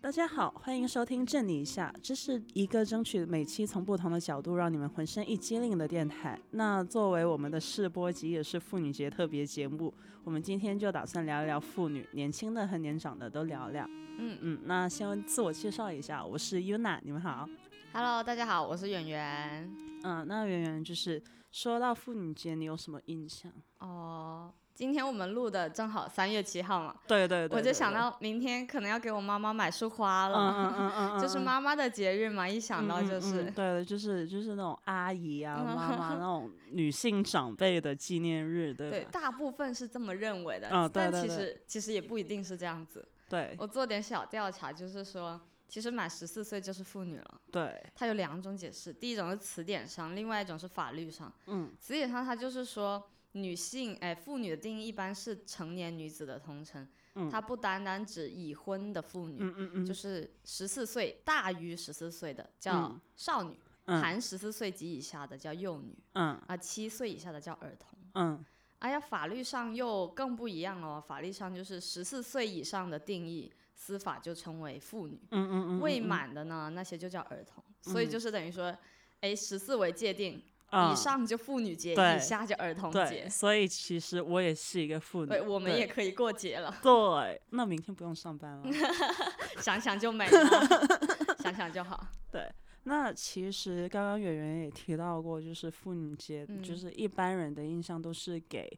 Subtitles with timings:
[0.00, 6.40] 大家好，欢迎收听震你一下，这是一个争取每期从不同的角度让你们浑身一激灵的电台。
[6.52, 9.92] 那作为我们的试播集，也是妇女节特别节目，
[10.24, 13.86] 我们今天就打算聊一聊妇女，年轻的和年长的都聊聊。
[14.18, 17.46] 嗯嗯，那先自我介绍一下，我是 Yuna，你们好。
[17.92, 19.70] ，Hello，大家好，我是圆圆。
[20.04, 23.50] 嗯，那圆圆就是说到妇女节，你有什么印象？
[23.78, 41.36] 哦，今天我们录的正好三月七号嘛，对对对我就想，到明天可能要给我妈妈买束花嗯了，嗯嗯嗯嗯，就是嗯妈妈的节日嘛，一想到就嗯是，对，就是就是那种阿姨啊、妈妈 那种女性长辈的纪念日，对对，大部分是这么认为的，嗯对但其对对。
[41.36, 43.06] 实其实也不一定是这样子。
[43.28, 43.56] 对。
[43.58, 47.40] 我做点小调查，就是说，其实满十四岁就是妇女了。
[47.52, 51.32] 对，它有两种解释，第一种是词典上，另外一种是法律上。
[51.46, 51.70] 嗯。
[51.78, 57.28] 词典上它就是说，女性哎，妇女的定义一般是成年女子的通称，嗯。
[57.30, 63.00] 它不单单指已婚的妇女，嗯嗯嗯，就是十四岁大于十四岁的叫嗯。
[63.14, 64.00] 少女，嗯。
[64.00, 66.40] 含十四岁及以下的叫幼女，嗯。
[66.46, 67.98] 啊，七岁以下的叫儿童。
[68.14, 68.44] 嗯。
[68.78, 75.16] 哎呀，法律上又更不一样哦，法律上就是十四岁以上的定义，司法就称为妇女。
[75.30, 78.76] 嗯嗯嗯，未满的呢，那些就叫儿童，所以就是等于说，
[79.20, 83.28] 哎，十四为界定，啊以上就妇女节，对以下就儿童，节。
[83.28, 88.64] 所以其实我也是一个妇女，对，我们也可以过节了，对，那明天不用上班了。
[89.62, 92.04] 想想就美了，想想就好。
[92.32, 98.68] 对，那其实刚刚圆圆也提到过，就是妇女节，嗯就是一般人的印象都是给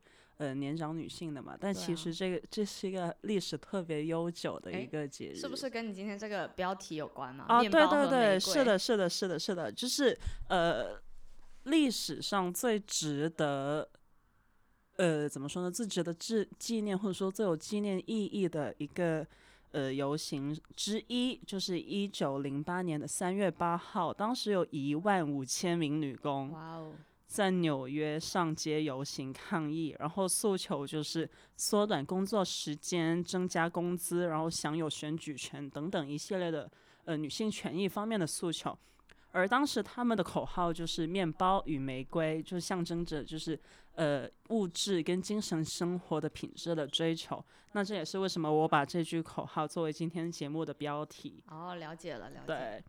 [0.41, 7.45] 呃年长女性的嘛，但其实这个这是一个历史特别悠久的一个节日，是不是跟你今天这个标题有关呢？
[7.47, 10.19] 啊，对对对，是的，是的，是的，是的，就是
[10.49, 10.99] 呃，
[11.65, 13.87] 历史上最值得，
[14.97, 15.71] 呃，怎么说呢？
[15.71, 19.27] 最值得纪纪念或者说最有纪念意义的一个
[19.73, 26.95] 呃游行之一，就是一九零八年的三月八号，当时有一万五千名女工哇哦，
[27.31, 36.69] 在纽约上街游行抗议，然后诉求就是缩短工作时间、增加工资，然后享有选举权等等一系列的
[37.05, 38.77] 呃女性权益方面的诉求。
[39.31, 43.57] 而当时他们的口号就是“面包与玫瑰”，就象征着就是
[43.95, 47.43] 呃物质跟精神生活的品质的追求。
[47.75, 51.41] 那这也是为什么我把这句口号作为今天节目的标题。
[51.47, 52.47] 哦，了解了，了解。
[52.49, 52.85] 对，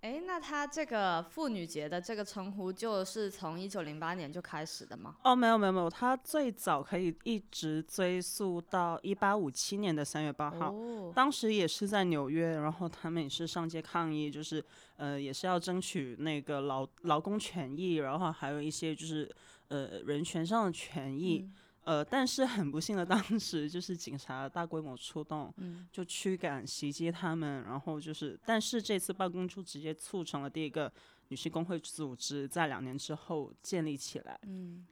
[0.00, 5.16] 哎，那他这个妇女节的这个称呼，就是从一九零八年就开始的吗？
[5.22, 10.72] 哦，没有没有没有，他最早可以一直追溯到一八五七年的三月八号。
[10.72, 14.64] 哦，当时也是在纽约，然后他们也是上街抗议，就是
[14.96, 19.30] 呃，也是要争取那个劳劳工权益，然后还有一些就是
[19.68, 21.40] 呃人权上的权益。
[21.44, 21.54] 嗯
[21.90, 30.92] 呃，但是很不幸的，当时就是警察大规模出动，嗯就驱赶袭击他们，然后就是，但是这次罢工就直接促成了第一个
[31.30, 34.38] 女性工会组织在两年之后建立起来。
[34.44, 34.86] 嗯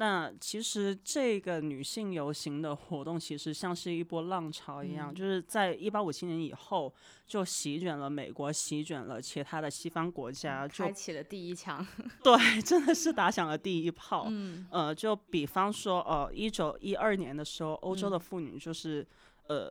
[0.00, 6.90] 那其实这个女性游行的活动，其实像是一波浪潮一样，嗯就是在一八五七年以后，
[7.26, 11.86] 就席卷了美国，席卷了其他的西方国家，就开启了第一枪。
[12.24, 12.34] 对，
[12.64, 14.24] 真的是打响了第一炮。
[14.30, 19.06] 嗯呃，就比方说，呃，一九一二年的时候，欧洲的嗯妇女就是，
[19.48, 19.70] 呃，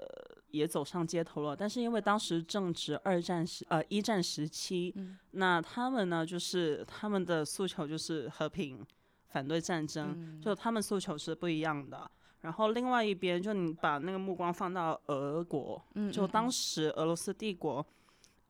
[0.51, 1.55] 也走上街头了。
[1.55, 8.85] 但是因为当时正值二战时，呃，一战时期，嗯那他们呢，就是他们的诉求就是和平，
[9.29, 12.09] 反对战争，嗯就他们诉求是不一样的。
[12.41, 17.85] 然后另外一边，就你把那个目光放到俄国，嗯，就嗯当时俄罗斯帝国，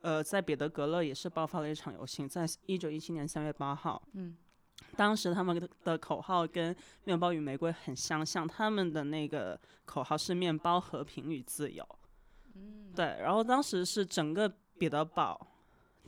[0.01, 4.01] 呃，在彼得格勒也是爆发了一场游行，在一九一七年三月八号。
[4.13, 4.37] 嗯，
[4.95, 6.73] 当时他们的的口号跟
[7.03, 11.83] 《面包与玫瑰》很相像，他们的那个口号是“面包、和平与自由”。
[12.53, 14.47] 嗯，对，然后当时是整个
[14.77, 15.47] 彼得堡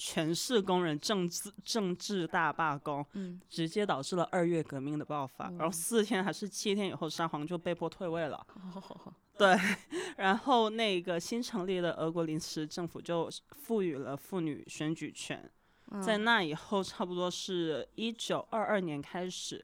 [0.04, 5.46] 全市工人政治政治大罢工，嗯直接导致了二月革命的爆发。
[5.52, 8.44] 然后哦四天还是七天以后，沙皇就被迫退位了。
[8.74, 9.56] 哦对，
[10.18, 15.48] 然后那个新成立的俄国临时政府就赋予了妇女选举权。
[16.04, 19.64] 在嗯那以后，差不多是一九二二年开始，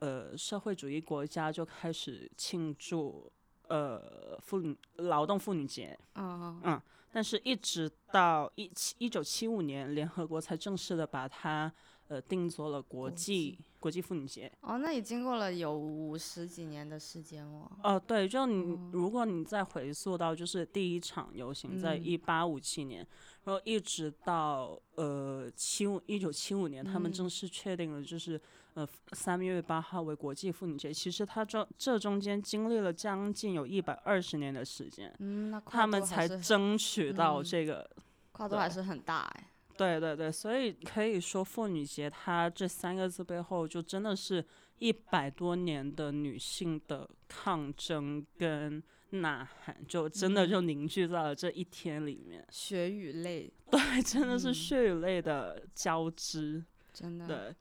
[0.00, 3.32] 呃，社会主义国家就开始庆祝
[3.68, 5.98] 呃妇女劳动妇女节。
[6.14, 6.82] 嗯嗯，
[7.12, 11.72] 但是一直到一七一九七五年，联合国才正式的把它
[12.08, 14.50] 呃定做了国国际际国际妇女节。
[14.60, 17.70] 哦，那也经过了有五十几年的时间哦。
[17.82, 23.06] 哦，对，就你哦如果你再回溯到就是第一场游行在嗯一八五七年，
[23.44, 28.40] 然后一直到呃七五一九七五年，他们嗯正式确定了，就是
[28.78, 30.94] 呃三月八号为国际妇女节。
[30.94, 37.82] 其实它这这中间经历了将近有一百二十年的时间，嗯，他们才争取到嗯这个。
[37.92, 39.50] 对跨度还是很大哎。
[39.76, 44.44] 对对对，所以可以说妇女节它这三个字背后，就真的是
[44.78, 52.46] 一百多年的女性的抗争跟呐喊，就真的嗯就凝聚在了这一天里面。
[52.50, 56.64] 血与泪，对，真的是嗯血与泪的交织。
[56.92, 57.26] 真的。
[57.26, 57.54] 对，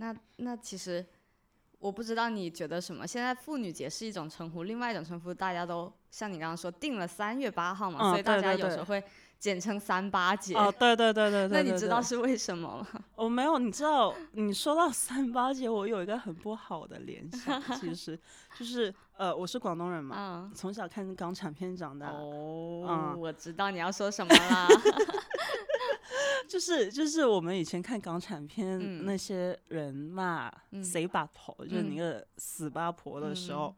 [0.00, 1.04] 那那其实
[1.78, 3.06] 我不知道你觉得什么？
[3.06, 9.02] 现在妇女节是一种称呼，另外一种称呼大家都像你刚刚说定了三月八号嘛，嗯所以大家有时候会
[9.38, 10.54] 简称三八节。
[10.54, 13.04] 哦，对对对对对 那你知道是为什么吗？
[13.14, 18.18] 我 没有，你知道，你说到三八节，我有一个很不好的联想， 其实
[18.58, 20.52] 就是呃，我是广东人嘛，嗯。
[20.54, 24.66] 从小看港产片长大，哦，嗯我知道你要说什么啦。
[26.50, 29.04] 就是就是我们以前看港产片，嗯。
[29.06, 30.82] 那些人骂嗯。
[30.82, 31.94] 谁把头，就是嗯。
[31.94, 33.72] 那个死八婆的时候，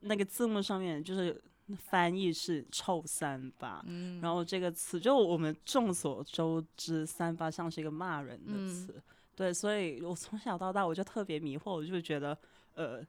[0.00, 1.42] 那个字幕上面就是
[1.76, 3.82] 翻译是臭三八。
[3.86, 8.68] 嗯，然后这个词，就我们众所周知，三八像是一个骂人的嗯。
[8.68, 9.02] 词，
[9.34, 12.36] 对，所以我从小到大我就特别迷惑，我就觉得，
[12.74, 13.02] 呃，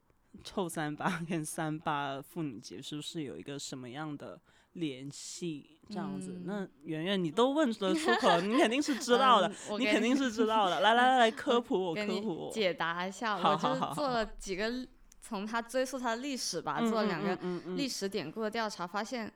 [0.46, 4.40] 臭三八 跟三八妇女节是不是有一个什么样的
[4.74, 5.76] 联系？
[5.90, 10.82] 这样子，嗯那圆圆你都问得出口，你肯定是知道的，你肯定是知道的。
[10.82, 12.52] 来来来来，科普我，科普我。
[12.52, 14.72] 解答一下，好我就做了几个
[15.20, 17.36] 从他追溯他的历史吧，嗯做了两个
[17.76, 19.34] 历史典故的调查，发现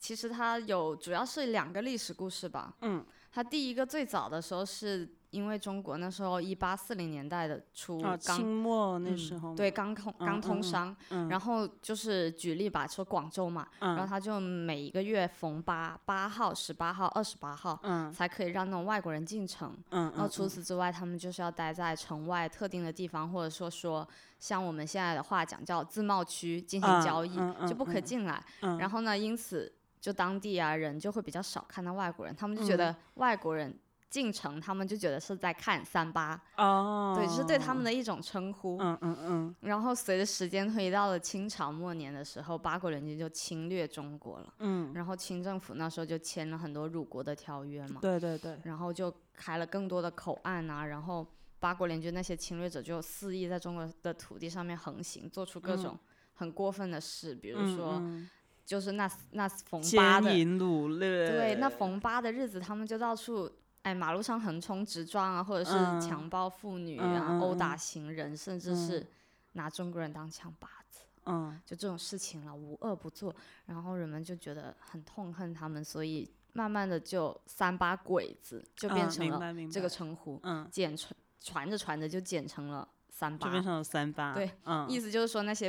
[0.00, 2.74] 其实他有主要是两个历史故事吧。
[2.80, 17.80] 嗯它第一个最早的时候是因为中国那时候一八四零年代的初啊，刚、清末那嗯时候嘛，对刚通刚通商，嗯，然后就是举例吧，说广州嘛，然后嗯他就每一个月逢八八号、十八号、二十八号。
[17.82, 24.06] 嗯才可以让那种外国人进城，嗯，然后除嗯此之外，他们就是要待在城外特定的地方，或者说说
[24.38, 28.44] 像我们现在的话讲叫自贸区进行嗯交易，嗯就不可进来。
[28.60, 33.74] 嗯然后呢，因此就当地啊人就会比较少看到外国人，他们就觉嗯得外国人
[34.12, 38.76] 进城，他们就觉得是在看三八，哦，对，就是对他们的一种称呼。
[38.78, 39.56] 嗯嗯嗯。
[39.62, 51.26] 然后随着时间推移到了清朝末年的时候，八国联军就侵略中国了，嗯，然后清政府那时候就签了很多辱国的条约嘛，对对对，然后就开了更多的口岸啊，然后
[51.58, 55.82] 八国联军那些侵略者就肆意在中国的土地上面横行，做出各嗯。
[55.82, 55.98] 种
[56.34, 58.28] 很过分的事，比如嗯说嗯。
[58.64, 60.64] 就是那那逢八奸的，
[60.98, 63.50] 对，那逢八的日子，他们就到处。
[63.82, 69.06] 哎，马路上横冲直撞啊，或者是嗯强暴妇女嗯啊，殴打行人，甚至是嗯
[69.52, 73.34] 拿中国人当枪靶子，嗯就这种事情了，无恶不作。
[73.66, 85.68] 然后人们就觉得很痛恨他们，所以慢慢的就三八鬼子就变嗯成了这个称呼，嗯，简传传着传着就简成了三八就变，成了三八，对，嗯，意思就是说那些，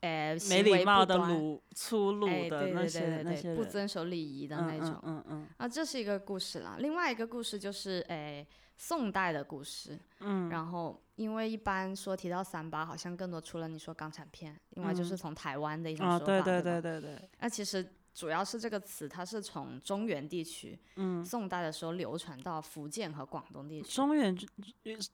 [0.00, 5.00] 呃，没礼貌的鲁粗鲁的那些对对对，不那些人遵守礼仪的嗯那种。
[5.02, 5.48] 嗯嗯。
[5.56, 6.76] 啊，这是一个故事啦。
[6.78, 8.46] 另外一个故事就是，诶，
[8.76, 9.98] 宋代的故事。
[10.20, 10.48] 嗯。
[10.48, 15.16] 然后，因为一般说提到三八，好像更多除了你说港产片，另外就是嗯。
[15.16, 17.84] 从台湾的一种说法，对对对对对，那其实
[18.14, 24.36] 主要是这个词，它是从中原地区，嗯，宋代的时候流传到福建和广东地区，中原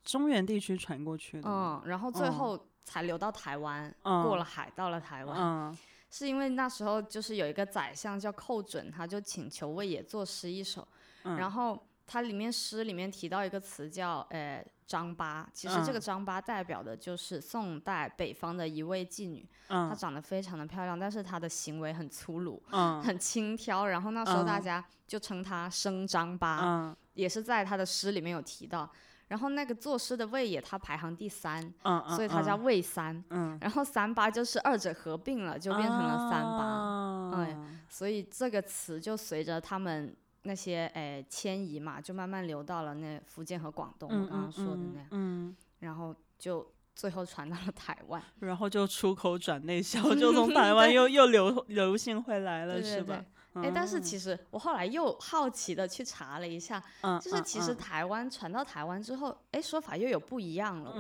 [0.03, 4.23] 中原地区传过去的，嗯，然后最嗯后才流到台湾，嗯。
[4.23, 5.37] 过了海到了台湾。
[5.37, 5.79] 嗯。
[6.11, 10.87] 是因为那时候就是有一个宰相叫寇准，他就请求魏野作诗一首，
[11.25, 11.77] 嗯，然后
[12.07, 16.01] 他里面诗里面提到一个词叫呃张八，其实这个嗯。
[16.01, 23.03] 张八代表的就是宋代北方的一位妓女，她嗯长得非常的漂亮，但是她的行为很粗鲁，嗯。
[23.03, 24.63] 很轻佻，然后那时候大嗯。
[24.63, 26.97] 家就称她生张八，嗯。
[27.15, 28.89] 也是在她的诗里面有提到。
[29.35, 33.21] 然后那个作诗的魏野，他排行第三，嗯，所以他叫魏三。
[33.31, 37.33] 嗯，然后三八就是二者合并了，就变成了三八。
[37.41, 46.65] 哎啊所以这个词就随着他们那些诶迁移嘛，就慢慢流到了那福建和广东，我嗯刚刚说的那样，嗯，然后就
[46.95, 53.25] 最后传到了台湾，然后就出口转内销， 就从台湾又又流流行回来了，对对对是吧？。
[53.55, 57.77] 哎，但是其实我后来又好奇的去查了一下，嗯，就是其实嗯。
[57.77, 60.93] 台湾传到台湾之后，哎，说法又有不一样了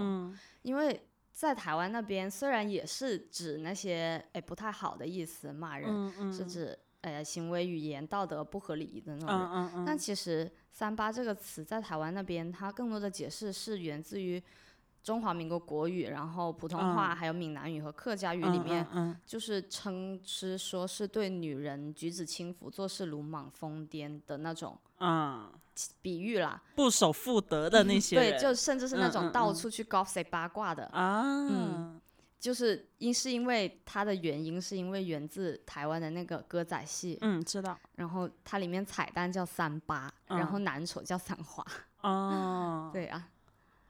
[0.63, 1.01] 因为
[1.33, 14.43] 在台湾那边虽然也是指那些哎不太好的意思骂人，是指呃行为语言道德不合礼仪的那种人，但其实“三八”这个词在台湾那边，它更多的解释是源自于
[15.05, 18.85] 中华民国国语，然后普通话，还有闽南语和客家语里面，
[19.27, 25.53] 就是称是说是对女人举止轻浮、做事鲁莽疯癫的那种，嗯，
[26.01, 30.87] 比喻啦，不守妇德的那些， 对，就甚至是那种到处去 gossip 八卦的。
[30.87, 32.01] 啊，嗯，
[32.41, 41.63] 就是因是因为它的原因是因为源自台湾的那个歌仔戏，嗯，知道，然后它里面彩蛋叫三八，然后男丑叫三花，
[42.01, 43.29] 哦， 对啊。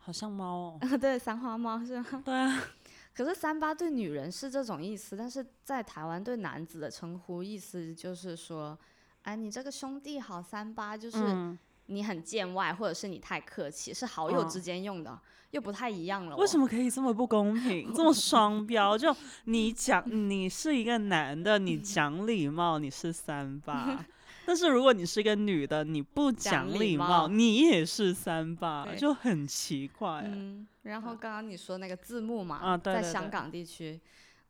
[0.04, 2.06] 好像猫哦， 对，三花猫是吗？
[2.24, 2.62] 对啊。
[3.16, 8.76] 可是三八对女人是这种意思，但是在台湾对男子的称呼意思就是说，
[9.22, 11.56] 哎，你这个兄弟好三八，就是
[11.86, 15.16] 你很见外，或者是你太客气，是好友之间用的，
[15.52, 16.36] 又不太一样了。
[16.36, 18.98] 为什么可以这么不公平，这么双标？
[18.98, 24.04] 就你讲，你是一个男的，你讲礼貌，你是三八。
[24.46, 30.22] 但是如果你是一个女的，你不讲礼貌，你也是三八，就很奇怪。
[30.26, 34.00] 嗯，然后刚刚你说那个字幕嘛，在香港地区。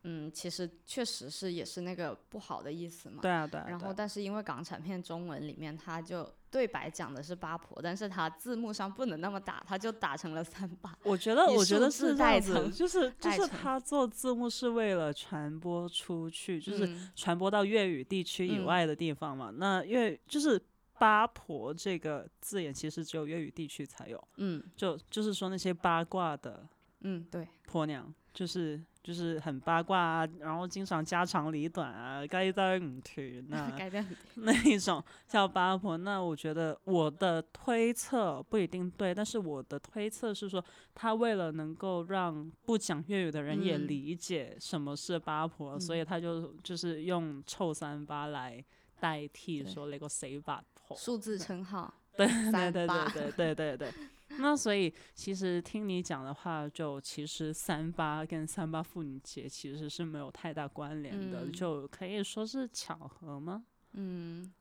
[0.06, 3.22] 嗯，其实确实是也是那个不好的意思嘛。
[3.22, 3.58] 对啊，对。
[3.66, 10.96] 然后，但是因为港产片中文里面，它就对白讲的是八婆，但是他字幕上不能那么打，他就打成了三八。
[11.02, 19.50] 我觉得，我觉得是代层，就是 就是他做字幕是为了传播出去，就是传播到粤语地区以外的地方嘛。
[19.56, 20.64] 那粤就是
[20.96, 24.22] 八婆这个字眼，其实只有粤语地区才有。
[24.36, 24.62] 嗯。
[24.76, 26.64] 就就是说那些八卦的，
[27.00, 28.80] 嗯，对，婆娘就是。
[29.04, 32.78] 就是很八卦啊，然后经常家长里短啊，该在
[34.36, 35.98] 那那一种叫八婆。
[35.98, 48.64] 那我觉得我的推测不一定对，但是我的推测是说，他为了能够让不讲粤语的人也理解什么是八婆，所以他就就是用臭三八来
[48.98, 53.92] 代替说那个谁八婆数字称号，对对对对对对对对。
[54.38, 63.64] 那所以其实听你讲的话，就其实三八跟三八妇女节其实是没有太大关联的，就可以说是巧合吗？
[63.92, 64.52] 嗯，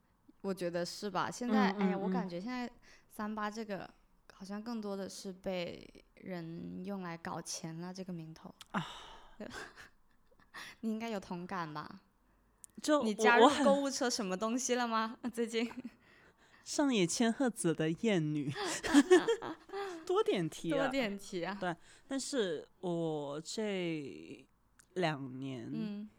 [0.42, 1.30] 我觉得是吧。
[1.30, 2.70] 现在哎呀，我感觉现在
[3.10, 3.90] 三八这个
[4.34, 8.86] 好像更多的是被人用来搞钱了，这个名头啊，
[10.82, 12.02] 你应该有同感吧？
[12.82, 15.18] 就你加入购物车什么东西了吗？
[15.34, 15.72] 最近？
[16.64, 18.52] 上野千鹤子的艳女，
[20.06, 21.58] 多点题啊，多点题啊。
[21.60, 21.76] 对，
[22.08, 24.46] 但是我这
[24.94, 26.10] 两年，嗯，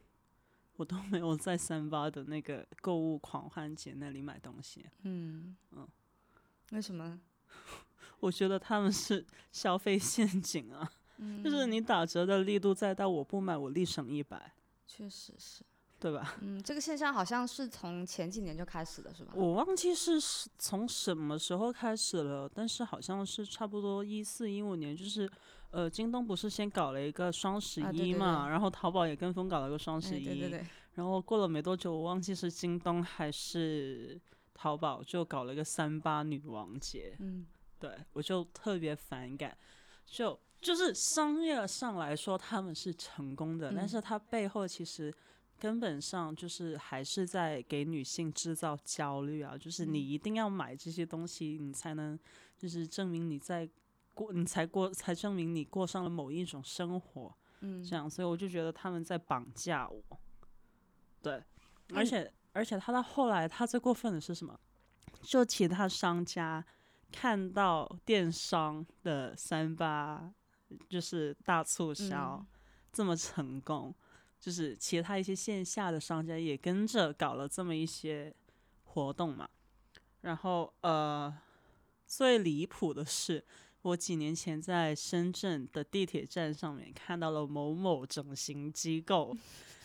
[0.75, 4.85] 我都没有在三八的那个购物狂欢节那里买东西。
[5.03, 5.87] 嗯嗯，
[6.71, 7.19] 为什么？
[8.19, 10.89] 我觉得他们是消费陷阱啊，
[11.43, 14.53] 就是你打折的力度再大，我不买，我立省一百。
[14.87, 15.63] 确实是。
[16.05, 16.35] 对吧？
[16.41, 19.33] 嗯，这个现象好像是从前几年就开始的，是吧？
[19.33, 20.21] 我忘记是
[20.59, 25.27] 从什么时候开始了，但是好像是差不多一四一五年，就是
[25.71, 30.65] 呃，京东不是先搞了一个双十一嘛，然后淘宝也跟风搞了个双十一，对对对。
[30.93, 34.21] 然后过了没多久，我忘记是京东还是
[34.53, 37.47] 淘宝就搞了个三八女王节，嗯，
[37.79, 39.57] 对我就特别反感，
[40.05, 45.11] 就就是商业上来说他们是成功的，但是它背后其实。
[45.57, 49.57] 根本上就是还是在给女性制造焦虑啊！
[49.57, 52.19] 就是你一定要买这些东西，你才能
[52.57, 53.67] 就是证明你在
[54.13, 57.35] 过，你才过，才证明你过上了某一种生活。
[57.61, 60.01] 嗯，这样，所以我就觉得他们在绑架我。
[61.21, 61.41] 对，
[61.93, 64.59] 而且而且他到后来，他最过分的是什么？
[65.21, 66.63] 就其他商家
[67.11, 70.31] 看到电商的三八
[70.89, 72.45] 就是大促销
[72.91, 73.95] 这么成功。
[74.45, 78.31] 就是其他一些线下的商家也跟着搞了这么一些
[78.83, 79.49] 活动嘛，
[80.21, 81.35] 然后呃，
[82.05, 83.43] 最离谱的是，
[83.81, 89.35] 我几年前在深圳的地铁站上面看到了某某整形机构，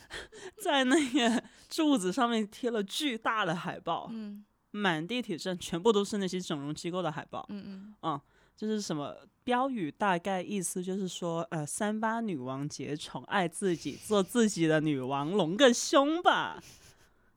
[0.63, 8.23] 在那个柱子上面贴了巨大的海报，嗯，满地铁站全部都是那些整容机构的海报，嗯嗯，啊。
[8.61, 16.63] 就是什么标语，大概意思就是说，呃，三八女王节宠爱自己，做自己的女王，隆个胸吧。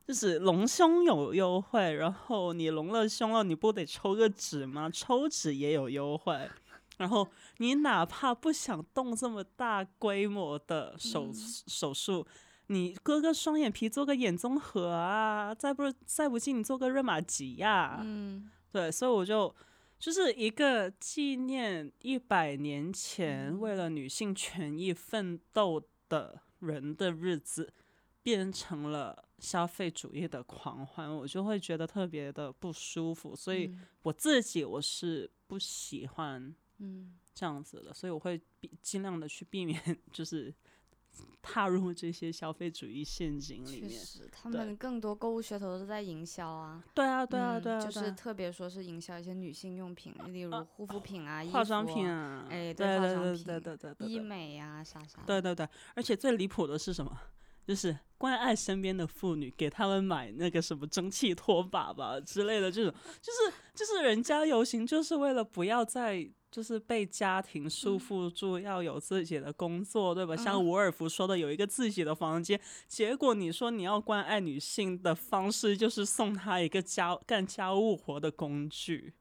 [0.06, 4.90] 就是隆胸有优惠，然后你隆了胸了，你不得抽个脂吗？
[4.92, 6.38] 抽脂也有优惠。
[6.98, 7.26] 然后
[7.56, 11.30] 你哪怕不想动这么大规模的手
[11.66, 12.26] 手术，
[12.66, 17.98] 你割个双眼皮，做个眼综合啊，再不再不济你做个热玛吉呀。
[18.02, 19.54] 嗯，对，所以我就。
[20.04, 27.72] 就是一个纪念一百年前为了女性权益奋斗的人的日子，
[28.22, 33.34] 变成了消费主义的狂欢，我就会觉得特别的不舒服。
[33.34, 38.38] 所以我自己我是不喜欢嗯，这样子的，所以我会
[38.82, 39.80] 尽量的去避免，
[40.12, 40.54] 就是
[41.42, 43.90] 踏入这些消费主义陷阱里面。
[43.90, 46.82] 确实，他们更多购物噱头都是在营销啊。
[46.94, 55.22] 对啊，对啊，嗯对啊，就是特别说是营销一些女性用品，例如护肤品啊、衣化妆品啊，哎对对对对对对医对美啊啥啥。
[55.26, 57.16] 对对对，而且最离谱的是什么？
[57.66, 62.92] 就是关爱身边的妇女，给他们买那个什么蒸汽拖把吧之类的这种，
[63.22, 70.36] 就是就是人家游行就是为了不要再就是被家庭束缚住，要有自己的工作，对吧？
[70.36, 72.60] 像伍尔夫说的，有一个自己的房间。
[72.86, 79.12] 结果你说你要关爱女性的方式，就是送她一个家干家务活的工具，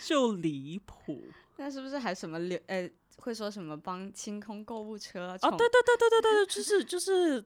[0.00, 1.24] 就离谱。
[1.56, 7.44] 那是不是还什么流呃会说什么帮清空购物车哦，对对对对对对对，就 是就是，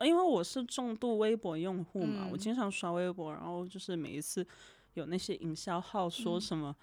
[0.00, 4.46] 因为我是重度微博用户嘛，我嗯经常刷微博，然后就是每一次
[4.94, 6.74] 有那些营销号说嗯什么。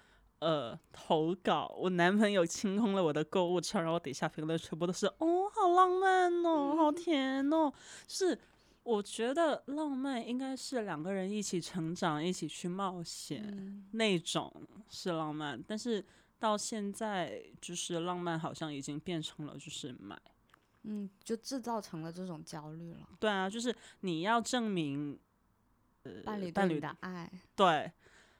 [0.44, 7.72] 呃，投稿，我男朋友清空了我的购物车，然后底下评论全部都是哦，好浪漫哦，好甜哦。
[8.06, 8.38] 就是
[8.82, 14.52] 我觉得浪漫应该是两个人一起成长，一起去冒险，嗯那种
[14.90, 15.58] 是浪漫。
[15.66, 16.04] 但是
[16.38, 20.20] 到现在，就是浪漫好像已经变成了就是买。
[20.82, 23.08] 嗯，就制造成了这种焦虑了。
[23.18, 25.18] 对啊，就是你要证明，
[26.02, 27.90] 呃，伴侣伴侣的爱，对，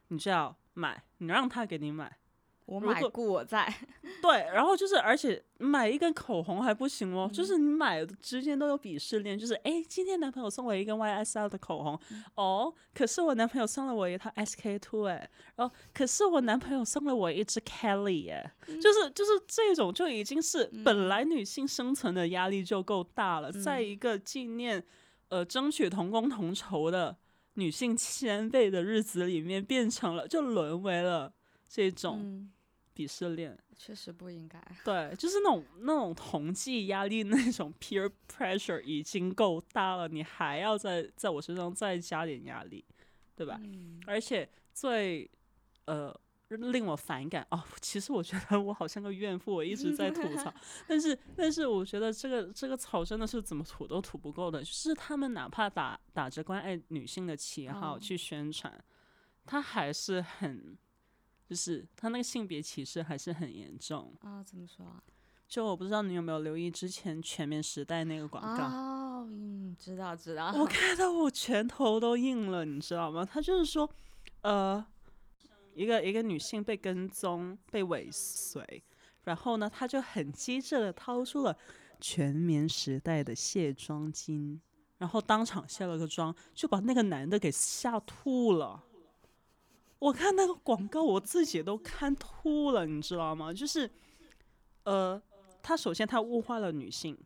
[0.08, 2.18] 你就要买，你让他给你买，
[2.66, 3.72] 我买如果故我在。
[4.22, 12.24] 对，然后就是，而且买一根口红还不行哦，嗯就是你买的之间都有鄙视链，就是哎，今天男朋友送我一根 YSL 的口红，嗯。
[12.36, 23.84] 哦，可是我男朋友送了我一套 SK two 哎，然后可是我男朋友送了我一支 Kelly 哎，嗯就是就是这种就已经是本来女性生存的压力就够大了，在嗯。
[23.84, 24.82] 一个纪念
[25.28, 27.14] 呃争取同工同酬的
[27.54, 31.32] 女性千倍的日子里面，变成了就沦为了
[31.68, 32.52] 这种嗯，
[32.94, 33.58] 鄙视链。
[33.76, 34.62] 确实不应该。
[34.84, 42.84] 对，就是那种那种同济压力，那种 peer pressure 已经够大了，你还要在在我身上再加点压力，
[43.34, 43.58] 对吧？
[43.64, 45.28] 嗯而且最
[45.86, 46.14] 呃
[46.56, 50.52] 令我反感哦，其实我觉得我好像个怨妇，我一直在吐槽，
[50.88, 58.72] 但是但是我觉得这个这个草真的是怎么吐都吐不够的，就是他们哪怕打打着关爱女性的旗号哦去宣传，
[59.44, 60.76] 他还是很。
[61.46, 65.02] 就是他那个性别歧视还是很严重，啊，怎么说啊？
[65.46, 70.54] 就我不知道你有没有留意之前全面时代那个广告，哦，嗯，知道知道。
[70.56, 73.28] 我看到我拳头都硬了，你知道吗？
[73.30, 73.88] 他就是说，
[74.40, 74.84] 呃，
[75.74, 78.82] 一个一个女性被跟踪、被尾随，
[79.24, 81.56] 然后呢，她就很机智的掏出了
[82.00, 84.58] 全棉时代的卸妆巾，
[84.98, 88.84] 然后当场卸了个妆，就把那个男的给吓吐了。
[89.98, 93.52] 我看那个广告，我自己都看吐了，你知道吗？
[93.52, 93.90] 就是，
[94.82, 95.20] 呃，
[95.62, 97.16] 他首先他物化了女性，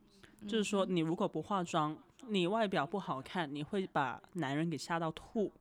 [0.47, 5.53] 就是说你如果不化妆，你外表不好看，你会把男人给吓到吐。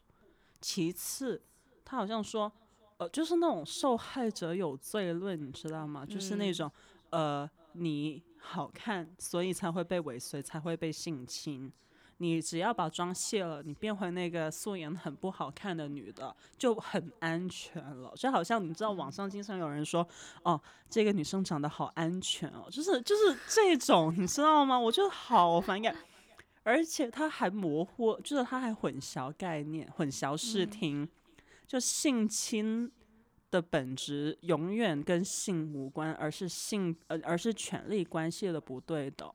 [0.62, 1.42] 其次，
[1.84, 2.52] 他好像说，
[2.98, 6.06] 呃，就是那种受害者有罪论，你知道吗？
[6.06, 6.72] 就是那嗯种，
[7.12, 11.72] 呃，你好看，所以才会被尾随，才会被性侵。
[12.20, 18.12] 你只要把妆卸了，你变回那个素颜很不好看的女的，就很安全了。
[18.16, 20.08] 就好像你知道，网上经常有人说，
[20.42, 24.80] 哦，这个女生长得好安全哦，就是就是这种，你知道吗？
[24.80, 25.96] 我就好反感。
[26.64, 31.08] 而且他还模糊，就是他还混淆概念，混淆视听。
[31.68, 32.90] 就性侵
[33.52, 39.30] 的本质永远跟性无关，而是性呃而是权力关系的不对等。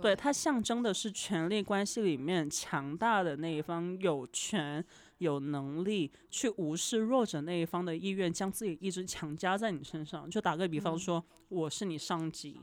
[0.00, 4.82] 对，它象征的是权力关系里面强大的那一方有权、
[5.18, 10.30] 有能力去无视弱者那一方的意愿，将自己一直强加在你身上。
[10.30, 12.58] 就打个比方说，我是你上级，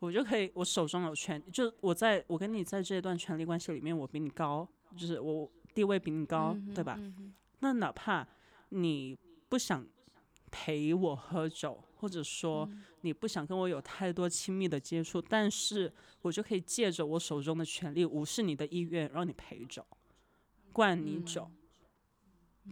[0.00, 6.96] 我就可以，我手中有权，就我在我跟你在这段权力关系里面，我比你高，就是我地位比你高，对吧？
[6.98, 8.28] 嗯那哪怕
[8.70, 9.86] 你不想
[10.50, 19.86] 陪我喝酒，或者说嗯你不想跟我有太多亲密的接触，但是我就可以借着我手中的权利，无视你的意愿，让你陪酒，
[20.72, 21.50] 灌你酒，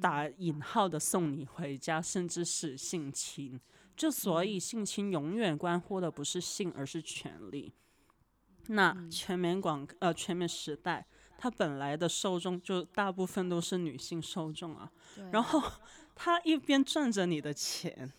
[0.01, 3.61] 打引号的送你回家，甚至是性侵。
[3.97, 7.73] 就所以性侵永远关乎的不是性，而是权利。
[8.67, 14.91] 那全面广呃全面时代，它本来的受众就大部分都是女性受众啊，
[15.31, 15.63] 然后
[16.15, 18.11] 他一边赚着你的钱，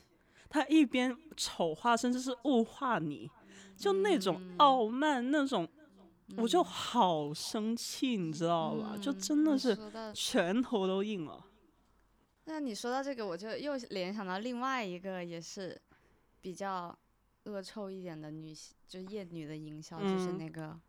[0.50, 3.30] 他一边丑化甚至是物化你，
[3.76, 5.68] 就那种傲慢那种，
[6.38, 8.96] 我就好生气，你知道吧？
[9.02, 9.78] 就真的是
[10.14, 11.44] 拳头都硬了。
[12.46, 15.82] 那你说到这个，我就又联想到另外一个也是
[16.42, 16.96] 比较
[17.46, 20.80] 恶臭一点的女性，就是厌女的营销，就是嗯那个，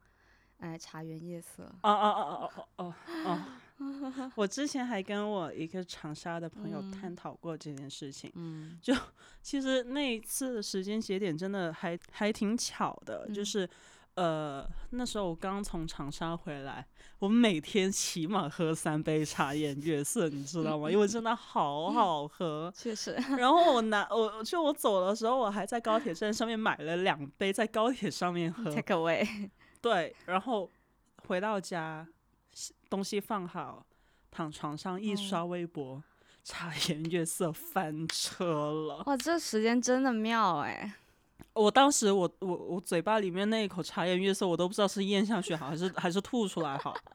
[0.58, 1.64] 哎，茶园夜色。
[1.82, 3.42] 哦哦哦哦哦哦
[3.78, 4.32] 哦！
[4.36, 8.32] 我之前还跟我一个长沙的朋友嗯探讨过这件事情。
[8.34, 8.94] 嗯就
[9.42, 13.68] 其实那一次的时间节点真的还还挺巧的，就嗯是
[14.14, 16.86] 呃那时候我刚从长沙回来，
[17.18, 20.90] 我每天起码喝三杯茶颜悦色，你知道吗？
[20.90, 22.72] 因为真的好好 喝。
[22.74, 28.74] 确实，然后我拿我就我走的时候，我还在高铁站上面买了两杯，在高铁上面喝。
[28.74, 29.50] take away。
[29.80, 30.70] 对，然后
[31.26, 32.06] 回到家，
[32.88, 33.84] 东西放好，
[34.30, 36.02] 躺床上一刷微博，
[36.44, 39.02] 茶颜悦色翻车了。
[39.06, 40.94] 哇，这时间真的妙哎！
[41.52, 46.94] 我当时我我我嘴巴里面那一口茶颜悦色，我都不知道是咽下去好还是还是吐出来好。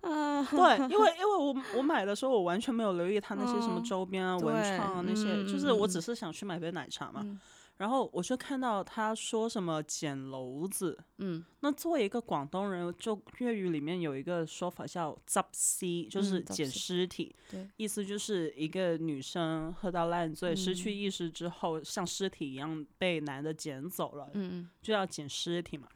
[0.00, 7.20] 对，因为因为我我买的时候，我完全没有留意它那些什么嗯周边啊、文创啊那些，嗯就是我嗯只是想去买杯奶茶嘛。
[7.22, 7.38] 嗯
[7.80, 11.42] 然后我就看到他说什么捡篓子，嗯。
[11.60, 20.94] 那作为一个广东人，就粤语里面有一个说法叫“執屍”，就是捡尸体，对，意思就是一个女生喝到烂醉、失去嗯。
[20.94, 25.88] 意识之后，像尸体一样被男的捡走了，嗯就要捡尸体嘛。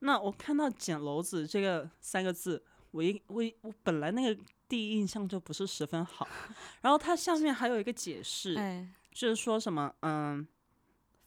[0.00, 6.26] 那我看到“捡篓子”这个三个字，我一我一我本来那个第一印象就不是十分好，
[6.82, 10.44] 然后它下面还有一个解释，哎，就是说什么嗯。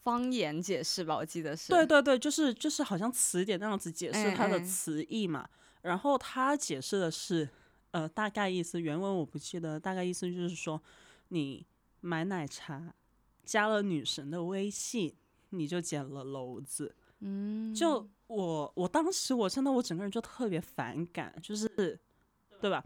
[0.07, 1.67] 方言解释吧，我记得是。
[1.67, 5.45] 对对对，就是就是好像词典那样子解释哎它的哎词义嘛。
[5.81, 7.49] 然后他解释的是，
[7.91, 10.81] 呃，大概意思原文我不记得，大概意思就是说，
[11.27, 11.65] 你
[11.99, 12.93] 买奶茶
[13.43, 15.13] 加了女神的微信，
[15.49, 16.95] 你就捡了篓子。
[17.19, 21.67] 嗯，就我我当时我真的我整个人就特别反感，就是
[22.61, 22.81] 对吧？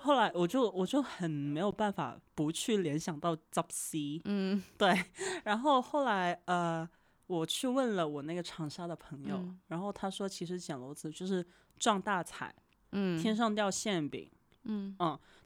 [0.00, 4.62] 后来我就我就很没有办法不去联想到 z p C，嗯。
[4.76, 5.04] 对，
[5.44, 6.88] 然后后来呃，
[7.26, 9.60] 我去问了我那个长沙的朋友，嗯。
[9.68, 11.46] 然后他说其实捡篓子就是
[11.78, 12.54] 撞大彩，
[12.92, 13.20] 嗯。
[13.20, 14.30] 天上掉馅饼。
[14.64, 14.94] 嗯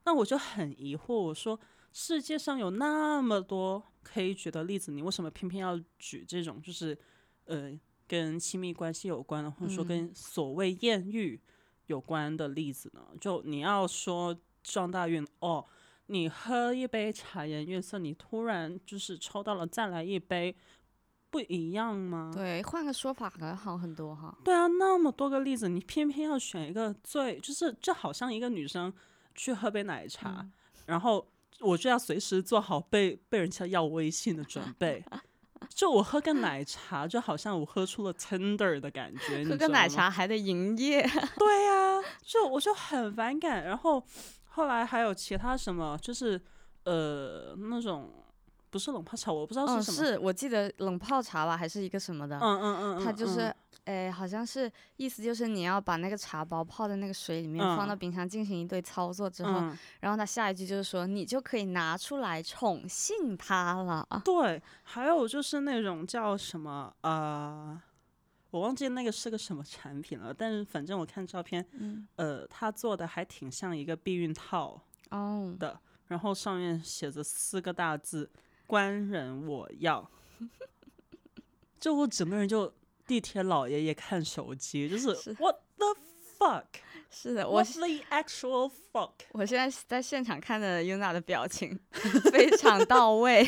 [0.04, 1.58] 那我就很疑惑，我说
[1.92, 6.98] 世界上有那么多可以举的例子，你为什么偏偏要举这种就是
[7.44, 7.72] 呃
[8.06, 9.86] 跟亲密关系有关的，或者说嗯。
[9.86, 11.40] 跟所谓艳遇
[11.87, 13.01] 有关的例子呢？
[13.20, 15.64] 就你要说撞大运哦，
[16.07, 20.55] 你喝一杯茶颜悦色，你突然就是抽到了再来一杯，
[21.31, 22.31] 不一样吗？
[22.35, 24.37] 对，换个说法可能好很多哈。
[24.44, 28.92] 对啊，那么多个例子，你偏偏要选一个最，就是就好像一个女生
[29.35, 30.53] 去喝杯奶茶，嗯
[30.87, 31.27] 然后
[31.61, 35.05] 我就要随时做好被被人家要微信的准备。
[35.74, 41.03] 就我喝个奶茶，就好像我喝出了 tender 的感觉，你喝个奶茶还得营业。
[41.37, 43.64] 对呀、就我就很反感。
[43.64, 44.03] 然后
[44.48, 46.40] 后来还有其他什么，就是
[46.85, 48.12] 呃那种
[48.74, 50.04] 不是冷泡茶，我不知道嗯，是什么。
[50.08, 52.37] 是我记得冷泡茶吧，还是一个什么的。
[52.40, 53.42] 嗯嗯嗯，嗯它就是
[53.84, 64.04] 嗯，诶，好像是意思就是你要把那个茶包泡在那个水里面，放到嗯冰箱进行一堆操作之后，嗯然后它下一句就是说你就可以拿出来宠幸它了。
[64.24, 67.80] 对，还有就是那种叫什么呃，
[68.50, 78.28] 我忘记那个是个什么产品了，但是反正我看照片，嗯，呃，它做的还挺像一个避孕套哦，的，然后上面写着四个大字
[78.66, 80.09] “官人我要”，
[81.81, 82.72] 就我整个人就
[83.07, 85.96] 地铁老爷爷看手机，就是是 What the
[86.38, 86.64] fuck？
[87.11, 89.12] 是的，我 the actual fuck？
[89.33, 91.79] 我现在在现场看的 Yuna 的表情
[92.33, 93.44] 非常到位。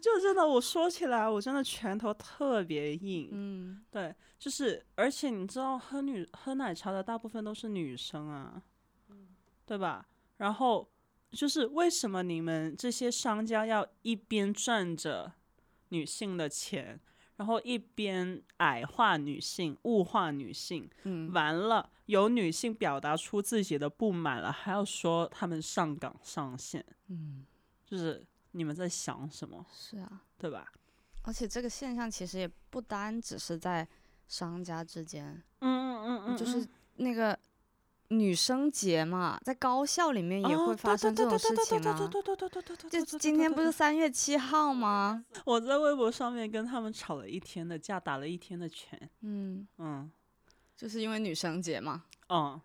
[0.00, 3.28] 就真的，我说起来，我真的拳头特别硬。
[3.32, 8.62] 嗯，对，就是，而且你知道，喝女喝奶茶的大部分都是女生啊，
[9.66, 10.06] 对吧？
[10.36, 10.88] 然后
[11.32, 15.32] 就是为什么你们这些商家要一边赚着
[15.88, 17.00] 女性的钱，
[17.36, 20.88] 然后一边矮化女性、物化女性？
[21.04, 27.44] 嗯，完了，有女性表达出自己的不满了，还要说他们上岗上线，嗯，
[27.86, 30.70] 就是你们在想什么，是啊，对吧？
[31.24, 33.88] 而且这个现象其实也不单只是在
[34.26, 36.66] 商家之间，嗯嗯嗯嗯就是
[36.96, 37.38] 那个
[38.12, 41.96] 女生节嘛，在高校里面也会发生这种事情啊。
[41.98, 45.24] 对对对对对对对就今天不是三月七号吗？
[45.44, 48.98] 我在微博上面跟他们吵了一天的架，打了一天的拳。
[49.22, 50.10] 嗯，嗯
[50.76, 52.60] 就是因为女生节嘛，嗯，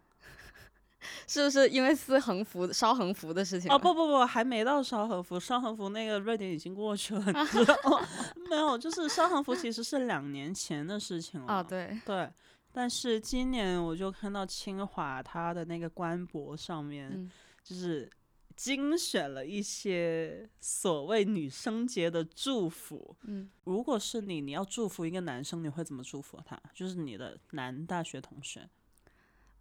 [1.28, 3.72] 是不是因为撕横幅、烧横幅的事情？
[3.72, 8.08] 哦不，不不，还没到烧横幅，烧横幅那个瑞典已经过去了，你知道吗？
[8.50, 11.54] 没有，就是烧横幅其实是两年前的事情了。
[11.54, 12.30] 啊，对，对。
[12.78, 17.32] 但是今年我就看到清华它的那个官博上面，嗯
[17.64, 18.08] 就是
[18.56, 23.16] 精选了一些所谓女生节的祝福。
[23.24, 26.56] 嗯，如果是你，你要祝福一个男生，你会怎么祝福他？
[26.72, 28.70] 就是你的男大学同学。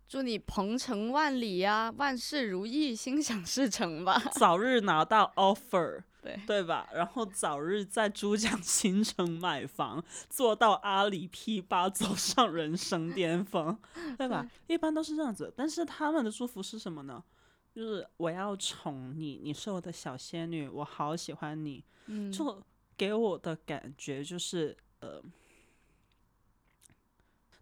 [0.07, 4.23] 祝你鹏程万里呀，万事如意，心想事成吧。
[4.39, 6.89] 早日拿到 offer，对对吧？
[6.93, 13.79] 然后早日在珠江新城买房，做到阿里 P 八，走上人生巅峰，
[14.19, 14.49] 对吧？
[14.67, 15.53] 一般都是这样子。
[15.57, 17.23] 但是他们的祝福是什么呢？
[17.75, 21.85] 就是我要宠你，你是我的小仙女，我好喜欢你。
[22.07, 22.63] 嗯，就
[22.97, 25.23] 给我的感觉就是，呃，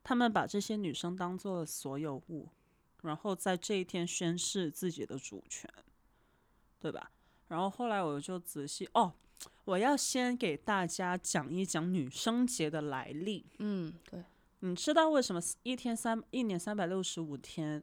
[0.03, 2.49] 他们把这些女生当做了所有物，
[3.03, 5.69] 然后在这一天宣誓自己的主权，
[6.79, 7.11] 对吧？
[7.55, 9.13] 然后后来我就仔细哦，
[9.65, 13.47] 我要先给大家讲一讲女生节的来历。
[13.59, 14.25] 嗯，对，
[14.59, 17.81] 你知道为什么一天三一年三百六十五天，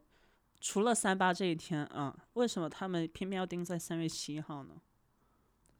[0.60, 4.74] 除了三八这一天啊、为什么他们偏偏要定在三月七号呢？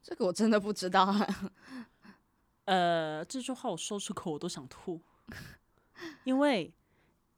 [0.03, 1.53] 这个我真的不知道啊。
[2.65, 5.03] 呃，这句话我说出口我都想吐，
[6.25, 6.73] 因为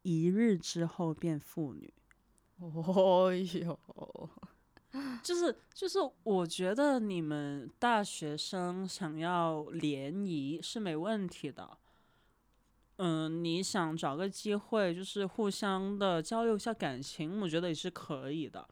[0.03, 1.93] 一日之后变妇女，
[2.61, 4.31] 哦哟，
[5.23, 11.79] 就是 就是，我觉得你们大学生想要联谊是没问题的。
[12.97, 18.69] 嗯，你想找个机会，就是互相的交流一下感情，我觉得也是可以的。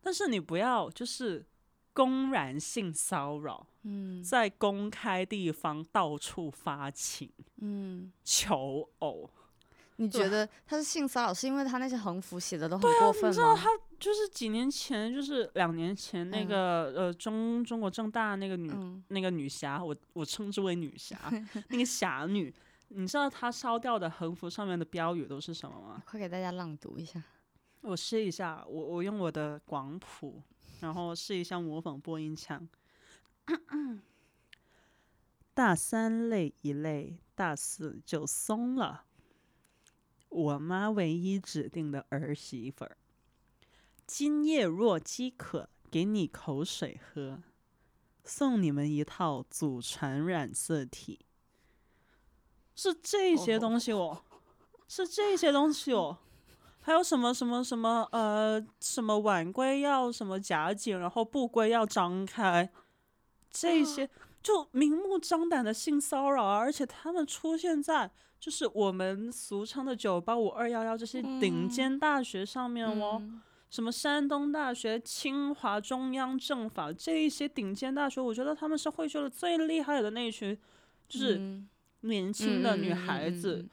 [0.00, 1.46] 但是你不要就是
[1.92, 9.30] 公然性骚扰，嗯在公开地方到处发情、嗯，求偶。
[9.96, 13.28] 你觉得他是性骚扰，是因为他那些横幅写的都很过分吗？
[13.28, 13.68] 你知道他
[14.00, 21.16] 就是几年前，就是两年前那嗯个、呃中中国正大那个女、嗯那个女侠，我我称之为女侠，
[21.70, 22.52] 那个侠女，
[22.88, 26.02] 你知道她烧掉的横幅上面的标语都是什么吗？
[26.06, 27.22] 快给大家朗读一下。
[27.82, 30.42] 我试一下，我我用我的广谱，
[30.80, 32.68] 然后试一下模仿播音腔。
[35.54, 39.04] 大三累一累，大四就松了。
[40.34, 42.96] 我妈唯一指定的儿媳妇儿，
[44.04, 47.40] 今夜若饥渴，给你口水喝，
[48.24, 51.20] 送你们一套祖传染色体。
[52.74, 54.24] 是这些东西哦，
[54.88, 56.18] 是这些东西哦。
[56.80, 62.68] 还有什么什么什么呃什么晚归要什么夹紧，然后不归要张开，
[63.52, 64.10] 这些
[64.44, 66.56] 就明目张胆的性骚扰啊！
[66.56, 80.56] 而且他们出现在就是我们俗称的九八五二幺幺这些顶尖大学上面哦，嗯什么山东大学、清华、中央政法这一些顶尖大学，我觉得他们是汇聚了最厉害的那一群，
[81.08, 81.68] 就是嗯
[82.02, 83.68] 年轻的女孩嗯子。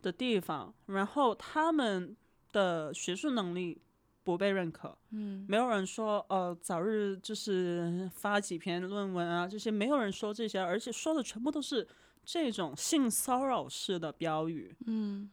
[0.00, 2.16] 的地方，然后他们
[2.52, 3.82] 的学术能力
[4.28, 5.46] 不被认可，嗯。
[5.48, 11.88] 没有人说呃早日就是发几篇论文啊，这些没有人说这些，而且说的全部都是
[12.26, 15.30] 这种性骚扰式的标语，嗯，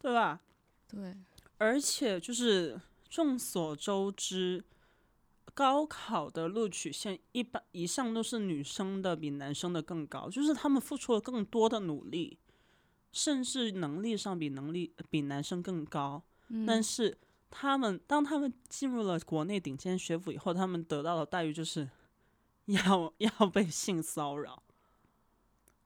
[0.00, 0.40] 对吧？
[0.88, 1.16] 对，
[1.56, 4.64] 而且就是众所周知，
[5.54, 12.36] 高考的录取线一般一向都是女生的比男生的更高，就是他们付出了更多的努力，
[13.12, 16.24] 甚至能力上比能力比男生更高。
[16.48, 16.66] 嗯。
[16.66, 17.16] 但是
[17.54, 21.86] 他们当他们进入了国内顶尖学府以后，他们得到的待遇就是
[22.66, 24.60] 要要被性骚扰。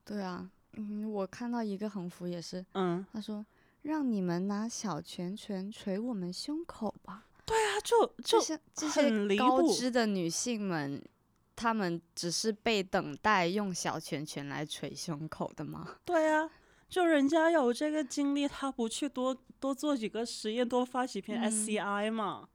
[0.05, 3.45] 对啊，嗯，我看到一个横幅也是，嗯，他说
[3.83, 7.25] 让你们拿小拳拳捶我们胸口吧。
[7.45, 11.03] 他就就这些这些高知的女性们，
[11.55, 15.97] 她们只是被等待用小拳拳来捶胸口的吗？
[16.05, 16.49] 对啊，
[16.89, 22.49] 就人家有这个经历，他不去多多做几个实验，多发几篇嗯 SCI 嘛，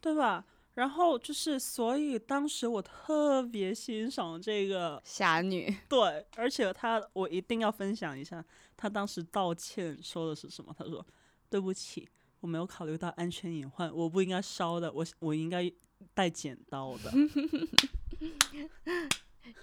[0.00, 0.44] 对吧？
[0.74, 8.42] 然后就是，所以当时我特别欣赏这个，侠女，对，而且她我一定要分享一下，
[8.74, 10.74] 她当时道歉说的是什么？
[10.78, 11.06] 她说
[11.50, 12.08] ：“对不起，
[12.40, 15.70] 我没有考虑到安全隐患，我不应该烧的，我我应该
[16.14, 17.12] 带剪刀的。”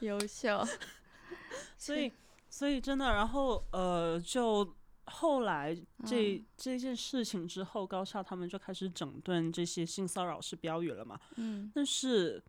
[0.02, 0.64] 优秀。
[1.76, 2.12] 所以，
[2.50, 11.20] 所以真的，然后呃，就后来这、嗯这件事情之后，高校他们就开始整顿这些性骚扰式标语了嘛。
[11.38, 12.44] 嗯但是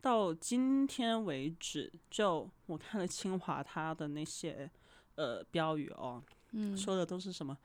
[0.00, 4.70] 到今天为止，就我看了清华他的那些
[5.14, 7.56] 呃标语哦，嗯说的都是什么？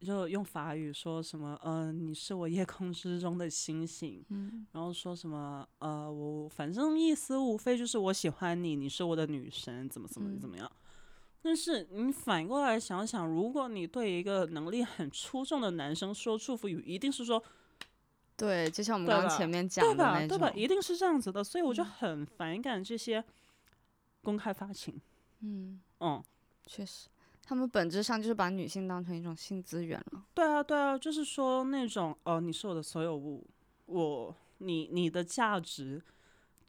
[0.00, 10.70] 就用法语说什么，嗯、你是我夜空之中的星星，嗯然后说什么，呃，我反正意思无非就是我喜欢你，你是我的女神，怎么怎么嗯怎么样。
[11.42, 17.42] 但是你反过来想想，如果你对一个能力很出众的男生说祝福语，一定是说
[18.36, 20.50] 对，就像我们刚刚前面讲的对吧，对吧？
[20.54, 23.22] 一定是这样子的，所以我就很反感这些
[24.22, 25.00] 公开发情。
[25.40, 26.22] 嗯嗯，
[26.66, 27.08] 确实，
[27.44, 30.24] 他们本质上就是把女性当成一种性资源了。
[30.34, 33.44] 对啊，对啊，就是说那种哦，你是我的所有物，
[33.86, 36.00] 我你你的价值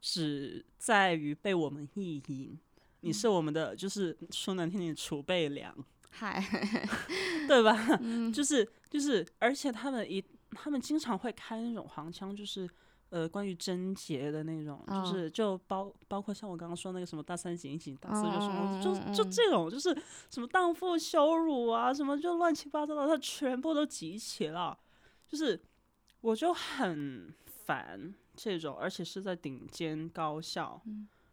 [0.02, 2.60] 只在于被我们意淫，
[3.04, 5.76] 你是我们的，就是说难听点，储备粮。
[6.10, 6.44] 嗨，
[7.48, 7.76] 对吧？
[8.34, 10.24] 就是就是，而且他们一。
[10.56, 12.70] 他们经常会开那种黄腔，就是
[13.10, 19.89] 呃，关于贞洁的那种，就是就包包括像我刚刚说那个什么大三紧紧，大四就什么，就就这种，就是
[20.30, 24.78] 什么荡妇羞辱啊，什么就乱七八糟的，他全部都集齐了。
[25.28, 25.60] 就是
[26.22, 30.80] 我就很烦这种，而且是在顶尖高校，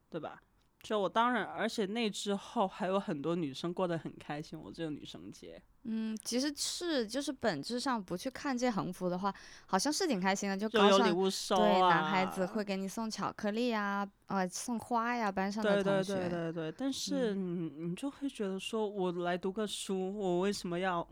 [0.08, 0.42] 对吧？
[0.82, 4.58] 就我当然，而且那之后还有很多女生过得很开心。
[4.58, 5.60] 我这个女生节。
[5.84, 9.34] 嗯，其实是就是本质上不去看这横幅的话，
[9.66, 16.14] 好像是挺开心的，就高上对男孩子会给你送巧克力呀，呃，送花呀，班上的同学。
[16.14, 16.74] 对对对对对。
[16.76, 21.06] 但是你你就会觉得说，我来读个书，我为什么要，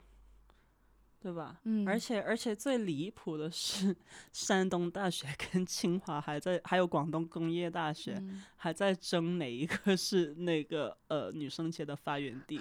[1.21, 1.61] 对吧？
[1.65, 1.87] 嗯。
[1.87, 3.95] 而且而且最离谱的是，
[4.33, 8.23] 山东大学跟清华还在，还有广东工业大学
[8.57, 12.61] 还在争哪一个是那个呃女生节的发源地。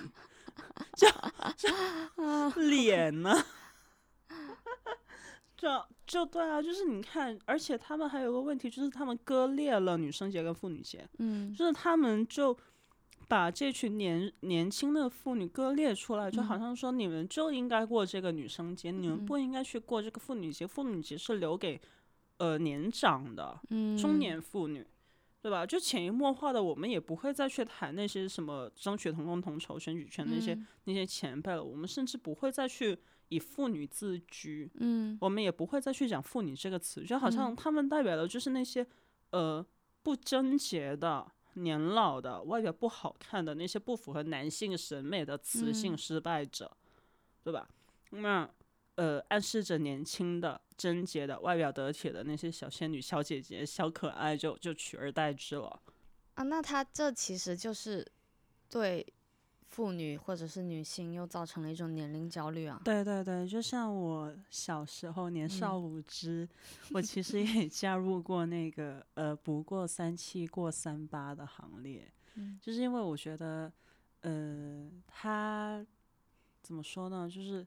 [0.98, 1.08] 就
[1.56, 1.70] 就
[2.62, 3.34] 脸呢？
[5.56, 5.67] 就
[6.06, 11.08] 就对啊，就是你看，而且他们还有个问题，就是他们割裂了女生节跟妇女节。
[11.17, 12.56] 嗯，就是他们就
[13.28, 20.66] 把这群年年轻的妇女割裂出来，就好像说你们就应该过这个女生节，你们不应该去过这个妇女节。
[20.66, 21.80] 妇女节是留给
[22.38, 23.60] 呃年长的
[24.00, 24.86] 中年妇女。
[25.40, 25.66] 对吧？
[25.66, 31.63] 就潜移默化的，我们也不会再去谈那些什么争取同工同酬、选举权那些那些前辈了。
[31.63, 32.98] 我们甚至不会再去
[33.30, 34.70] 以妇女自居。
[34.74, 38.86] 嗯，我们也不会再去讲妇女这个词，就好像他们代表的就是那些
[39.30, 39.66] 呃
[40.04, 41.26] 不贞洁的、
[41.58, 46.76] 年老的、外表不好看的那些不符合男性审美的雌性失败者，
[47.43, 47.67] 对吧？
[48.12, 48.50] 那。
[48.96, 55.80] 呃，暗示着年轻的、贞洁的、外表得体的那些小仙女、小姐姐、小可爱就就取而代之了。
[56.34, 58.04] 啊，那他这其实就是
[58.67, 59.06] 对
[59.78, 62.82] 妇女或者是女性又造成了一种年龄焦虑啊。
[62.84, 66.50] 对对对，就像我小时候年少无知，
[66.92, 73.72] 我其实也 加入过那个呃不过三七过三八的行列，嗯就是因为我觉得
[74.22, 75.86] 呃他
[76.63, 77.66] 怎么说呢，就是。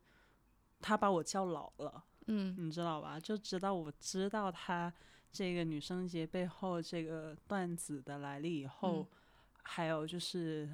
[0.82, 3.20] 他把我叫老了，嗯，你知道吧？
[3.20, 4.90] 就直到我知道他
[5.30, 9.06] 这个女生节背后这个段子的来历以后，
[9.62, 10.66] 还有就是，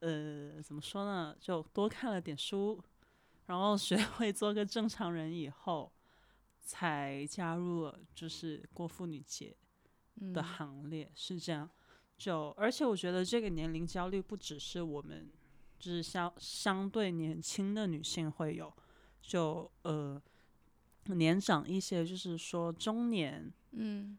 [0.00, 1.36] 呃，怎么说呢？
[1.40, 2.82] 就多看了点书，
[3.46, 5.92] 然后学 会做个正常人以后，
[6.60, 9.56] 才加入了就是过妇女节
[10.32, 11.68] 的行列，是这样。
[12.16, 15.30] 就而且我觉得这个年龄焦虑不只是我们，
[15.78, 18.72] 就是相相对年轻的女性会有。
[19.20, 20.20] 就呃，
[21.06, 24.18] 年长一些，就是说中年，嗯，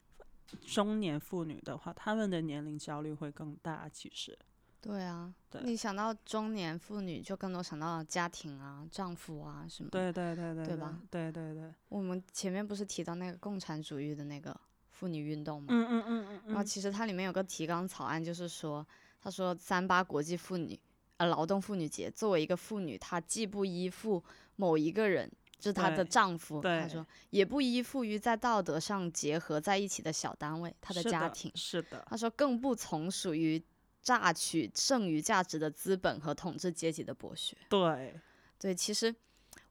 [0.65, 3.89] 中年妇女的话，她们的年龄焦虑会更大。
[3.89, 4.37] 其实，
[4.81, 9.89] 对啊，对，你想到中年妇女，就更多想到家庭啊、丈夫啊什么。
[9.89, 10.99] 对对对对，对吧？
[11.09, 11.71] 对对对。
[11.89, 14.55] 我们前面不是提到那个共产主义的那个
[14.91, 15.67] 妇女运动吗？
[15.69, 16.41] 嗯嗯嗯嗯。
[16.47, 18.85] 然后其实它里面有个提纲草案，就是说，
[19.21, 20.79] 他说三八国际妇女
[21.17, 24.23] 呃劳动妇女节，作为一个妇女，她既不依附。
[24.55, 26.61] 某一个人，就是她的丈夫。
[26.61, 31.49] 她说，也不依附于在道德上结合在一起的小单位，她的家庭。
[31.55, 32.05] 是的。
[32.09, 33.63] 她说，更不从属于
[34.01, 37.55] 榨取剩余价值的资本和统治阶级的剥削。
[37.69, 38.19] 对，
[38.57, 39.13] 对，其实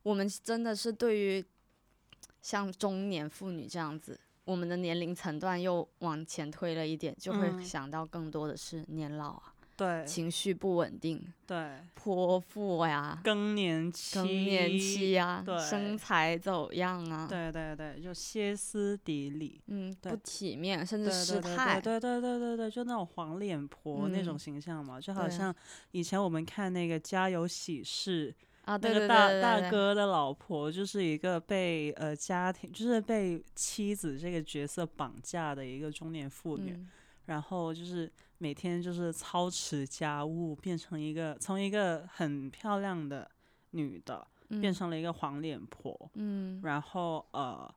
[0.02, 1.44] 我们真的是对于
[2.40, 9.54] 像中年妇女这样子，我们的年龄层段又往前推了一点，就会想到更多的是年老啊。
[9.78, 25.54] 对，情绪不稳定，对，泼妇呀，更年期，更年期呀，对，身材走样啊，对对对，就歇斯底里，嗯，不体面，甚至失态，对对对对对，就那种黄脸婆那种形象嘛，就好像
[25.92, 28.32] 以前我们看那个《家有喜事》
[28.64, 36.76] 啊，那个大大哥的老婆就是一个被呃家庭，就是被妻子这个角色绑架的一个中年妇女，
[37.28, 38.10] 然后就是。
[38.40, 43.28] 每天就是操持家务，变成一个从一个很漂亮的
[43.72, 44.24] 女的，
[44.60, 46.08] 变成了一个黄脸婆。
[46.14, 47.68] 嗯，然后呃，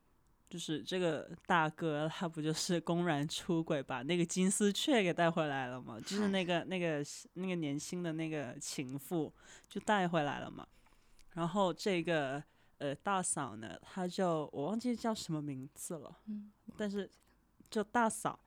[0.47, 5.99] 就是这个大哥他不就是公然出轨，把那个金丝雀给带回来了吗？
[5.99, 9.33] 就是那个那个那个年轻的那个情妇
[9.67, 10.63] 就带回来了嘛。
[11.33, 12.43] 然后这个
[12.77, 17.09] 呃大嫂呢，她就我忘记叫什么名字了，嗯，但是
[17.71, 18.39] 就大嫂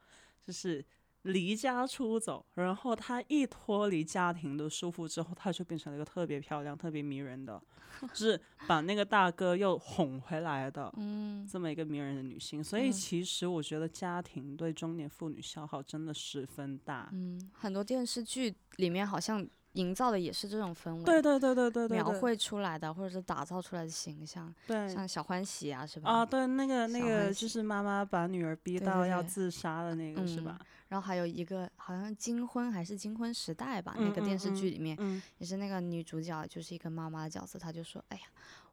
[0.46, 0.84] 就是
[1.22, 7.60] 离家出走，然后她一脱离家庭的束缚之后，她就变成了一个特别漂亮、特别迷人的，
[8.12, 12.62] 就是把那个大哥又哄回来的，嗯，这么一个迷人的女性。
[12.62, 17.08] 所以嗯其实我觉得家庭对中年妇女消耗真的十分大。
[17.12, 26.10] 嗯，很多电视剧里面好像营造的也是这种氛围，对对对对对对，描绘出来的或者是打造出来的形象，对像小欢喜啊，是吧？
[26.10, 30.58] 啊，对，那个那个就是妈妈把女儿逼到要自杀的那个是嗯吧？
[30.88, 38.22] 然后还有一个好像金婚还是金婚时代吧，那嗯个电视嗯剧里面、嗯，也是那个女主角就是一个妈妈的角色，她就说：“哎呀，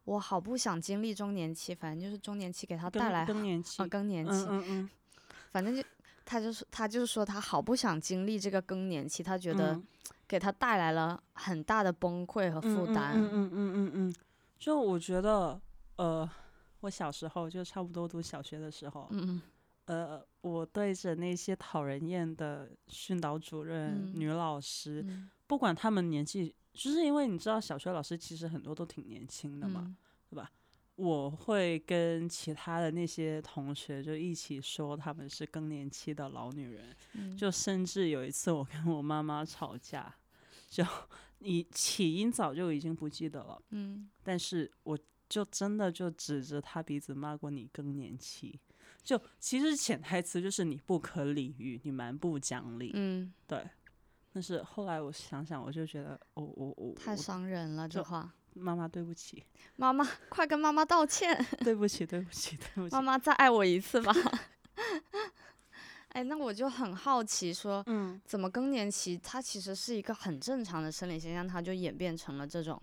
[0.04, 4.90] 我好不想经历中年期，反正就是中年期给她带来更更年期啊，更年期，嗯嗯嗯，
[5.50, 5.82] 反正就
[6.24, 9.84] 她就是她就是说她好不想经历这个更年期，她觉得嗯
[10.32, 13.12] 给他带来了很大的崩溃和负担。
[13.16, 14.08] 嗯嗯嗯嗯嗯。
[14.08, 14.14] 嗯，
[14.58, 15.60] 就我觉得，
[15.96, 16.26] 呃，
[16.80, 19.42] 我小时候就差不多读小学的时候，嗯
[19.84, 24.12] 呃，我对着那些讨人厌的训导主任、嗯。
[24.18, 25.28] 女老师，嗯。
[25.46, 29.94] 不管他们年纪，就是因为你知道小学老师其实很多都挺年轻的嘛，
[30.30, 30.46] 嗯。
[30.94, 37.36] 我会跟其他的那些同学就一起说他们是更年期的老女人，嗯。
[37.36, 40.14] 就甚至有一次我跟我妈妈吵架，
[40.72, 40.82] 就
[41.40, 44.98] 你起因早就已经不记得了，嗯但是我
[45.28, 48.58] 就真的就指着他鼻子骂过你更年期。
[49.02, 53.68] 就其实潜台词就是你不可理喻，你蛮不讲理，嗯，对。
[54.32, 58.32] 但是后来我想想，我就觉得，我我我太伤人了，这话。
[58.54, 59.42] 妈妈对不起，
[59.76, 61.34] 妈妈，快跟妈妈道歉。
[61.60, 63.00] 对不起，对不起，对不起妈。
[63.00, 64.12] 妈再爱我一次吧。
[66.12, 72.80] 哎，那我就很好奇说，嗯，怎么更年期它其实是一个很正常的生理现象，它就演变成了这种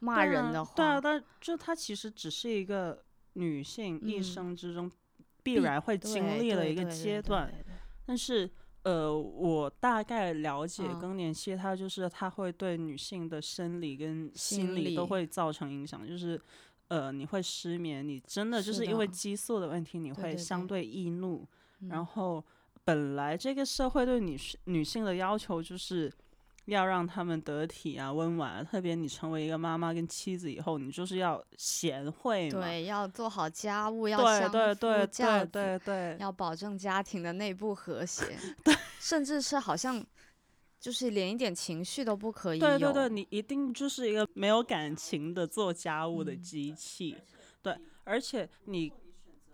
[0.00, 0.74] 骂人的话。
[0.74, 3.02] 对啊，但就它其实只是一个
[3.34, 4.90] 女性一嗯生之中
[5.42, 7.52] 必必然会经历的一个阶段。
[8.06, 8.50] 但是，
[8.82, 16.40] 呃，我大概了解嗯更年期，它就是它会对女性的生理跟心心理理都会造成影响，就是。
[16.88, 21.44] 呃，你会失眠，你真的就是是因为激素的问题，你会相对易怒。
[21.88, 22.44] 然嗯后，
[22.84, 26.12] 本来这个社会对女性女性的要求就是
[26.66, 32.60] 要让她们得体啊、温婉啊，特别你成为一个妈妈跟妻子以后，你就是要贤惠嘛。
[32.60, 34.18] 对，要做好家务，要
[34.48, 40.04] 对对对，对对对，要保证家庭的内部和谐，对甚至是好像
[40.80, 42.58] 就是连一点情绪都不可以。
[42.58, 47.16] 对对对，你一定就是一个没有感情的做家务的嗯机器。
[47.62, 47.74] 对，
[48.04, 48.92] 而且你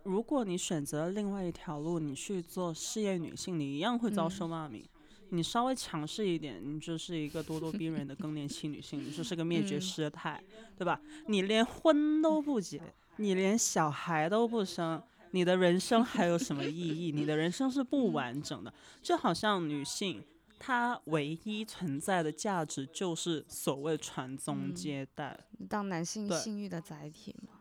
[0.04, 4.84] 如果你选择另外一条路，你去做事业女性，你一样会遭嗯受骂名。
[5.32, 10.42] 你稍微强势一点，你就是一个咄咄逼人的更年期女性，你就是个灭绝嗯师太，
[10.76, 11.00] 对吧？
[11.28, 12.82] 你连婚都不结，
[13.18, 17.12] 你连小孩都不生，你的人生还有什么意义？
[17.12, 18.74] 你的人生是不完整的。
[19.00, 20.24] 就好像女性，
[20.58, 25.38] 她唯一存在的价值就是所谓传宗嗯接代。
[25.68, 27.59] 当男性对性欲的载体嘛。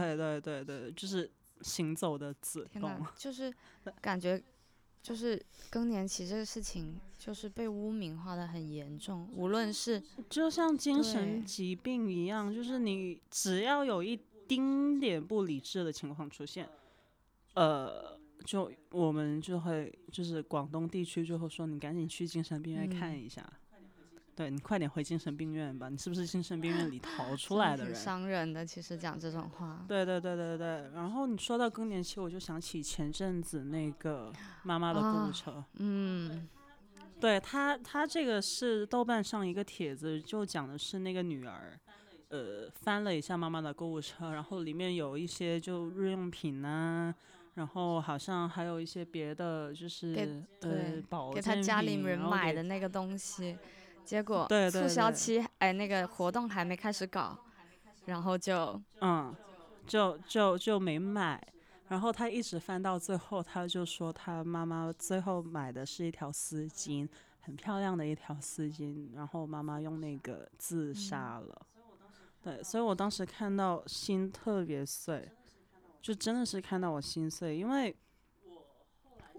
[0.00, 1.30] 对对对对，就是
[1.60, 3.06] 行走的子天宫。
[3.16, 3.52] 就是
[4.00, 4.42] 感觉，
[5.02, 5.40] 就是
[5.70, 9.28] 更年期这个事情，就是被污名化的很严重。
[9.34, 14.18] 无论是 就像精神疾病一样，就是你只要有一
[14.48, 16.68] 丁点不理智的情况出现，
[17.54, 23.50] 呃，就我们就会就是广东地区就会说你赶紧去精神病院看嗯一下，
[24.34, 27.94] 对你快点回精神病院吧，你是不是精神病院里逃出来的人？
[27.94, 28.64] 伤人的。
[28.64, 36.48] 其实讲这种话，对对对对对，然后你说到更年期，我就想起前阵子那个妈妈的购物啊车，嗯
[37.20, 41.78] 对他，他这个是豆瓣上一个帖子，就讲的是那个女儿，
[42.30, 47.14] 呃，翻了一下妈妈的购物车，然后里面有一些就日用品呐、
[47.54, 53.56] 然后好像还有一些别的，就是给呃对保给他家里人买的那个东西，
[54.04, 57.38] 结果促销对期哎那个活动还没开始搞，
[58.06, 59.34] 然后就嗯，
[59.86, 61.40] 就就就没买。
[61.88, 67.06] 然后他一直翻到最后，他就说他妈妈最后买的是一条丝巾，
[67.40, 71.66] 很漂亮的一条丝巾，然后妈妈用那个自杀了。
[72.42, 75.30] 对，所以我当时看到心特别碎，
[76.00, 77.94] 就真的是看到我心碎，因为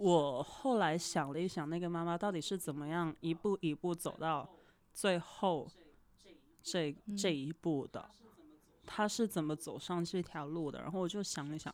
[0.04, 4.50] 我后来想了一想，那个妈妈到底是怎么样一步一步走到
[4.94, 5.66] 最后
[6.62, 8.10] 这这一步的。
[8.86, 10.82] 她是怎么走上这条路的？
[10.82, 11.74] 然后我就想了想，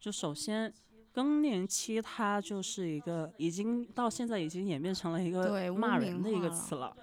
[0.00, 0.74] 就首先
[1.12, 6.96] 更年期，它就是一个已经到现在已经演变成了一个污骂人的一个词了。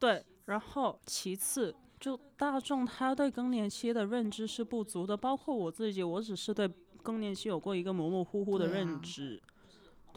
[0.00, 6.66] 对，然后其次，就大众他对更年期的认知是不足的，包括我自己，我只是对
[7.04, 9.40] 更年期有过一个模模糊糊的认知。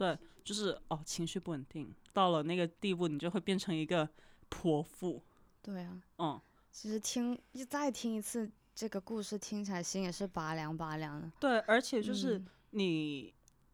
[0.00, 4.08] 对，就是哦，情绪不稳定，到了那个地步，你就会变成一个
[4.48, 5.22] 泼妇。
[5.60, 6.40] 对啊，嗯，
[6.72, 11.30] 其实听一再听一次这个故事，听起来心也是拔凉拔凉的。
[11.38, 13.30] 对，而且就是你，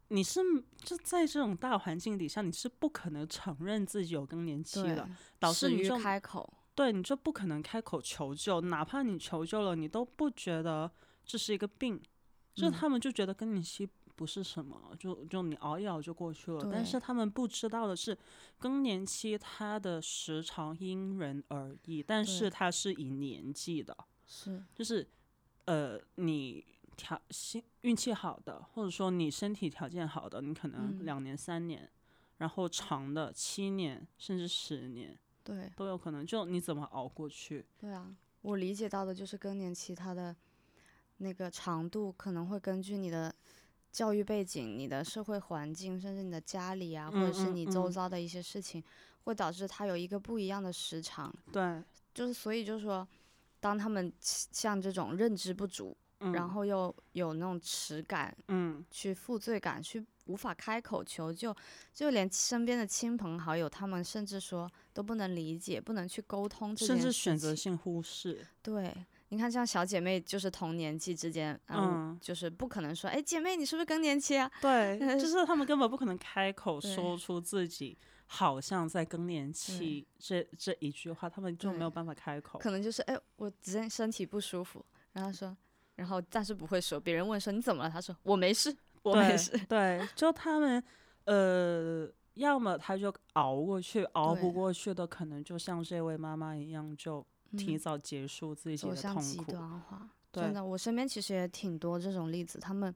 [0.08, 0.40] 你是
[0.78, 5.08] 就在这种大环境底下，你是不可能承认自己有更年期的，
[5.38, 6.52] 导致你就开口。
[6.74, 10.90] 对，你就不可能开口求救，哪怕你求救了，你都不觉得
[11.24, 12.02] 这是一个病，
[12.52, 13.88] 就他们就觉得更年期。
[14.16, 16.68] 不是什么，就就你熬一熬就过去了。
[16.72, 18.16] 但是他们不知道的是，
[18.58, 23.94] 更年期它的时长因人而异，但是它是以年纪的，
[24.26, 25.06] 是就是，
[25.66, 26.64] 呃，你
[26.96, 31.86] 条心运气好的，或者说你身体条件好的，你可能两年三年，
[32.38, 35.14] 然后长的七年甚至十年，
[35.44, 36.24] 对，都有可能。
[36.24, 37.66] 就你怎么熬过去？
[37.78, 40.34] 对啊，我理解到的就是更年期它的
[41.18, 43.34] 那个长度可能会根据你的。
[43.96, 48.84] 教育背景、你的社会环境，甚至你的家里啊，或者是你周遭的一些事情，
[49.24, 51.34] 会导致他有一个不一样的时长。
[51.50, 51.82] 对，
[52.12, 53.08] 就是所以就是说，
[53.58, 61.56] 当他们像这种认知不足，然后又有那种耻感，嗯，去负罪感，去无法开口求救，
[61.94, 68.46] 就连身边的亲朋好友，他们甚至说都不能理解，不能去沟通，甚至选择性忽视。
[68.60, 68.94] 对。
[69.28, 74.48] 你看，像小姐妹就是同年纪之间，嗯，就是不可能说，哎，姐妹，你是不是更年期啊？
[74.60, 82.60] 对， 就是他们根本不可能开口说出自己好像在更年期这这一句话，他们就没有办法开口。
[82.60, 85.56] 可能就是，哎，我只是身体不舒服，然后说，
[85.96, 88.72] 然后但是不会说，别人问说你怎么了，他说我没事，
[89.02, 89.58] 我没事。
[89.68, 90.80] 对，就他们，
[91.24, 97.26] 呃，要么他就熬过去，熬不过去的，可能就像这位妈妈一样就。
[97.56, 100.08] 提早结束自己的痛苦，极端化。
[100.32, 102.94] 真的，我身边其实也挺多这种例子，他们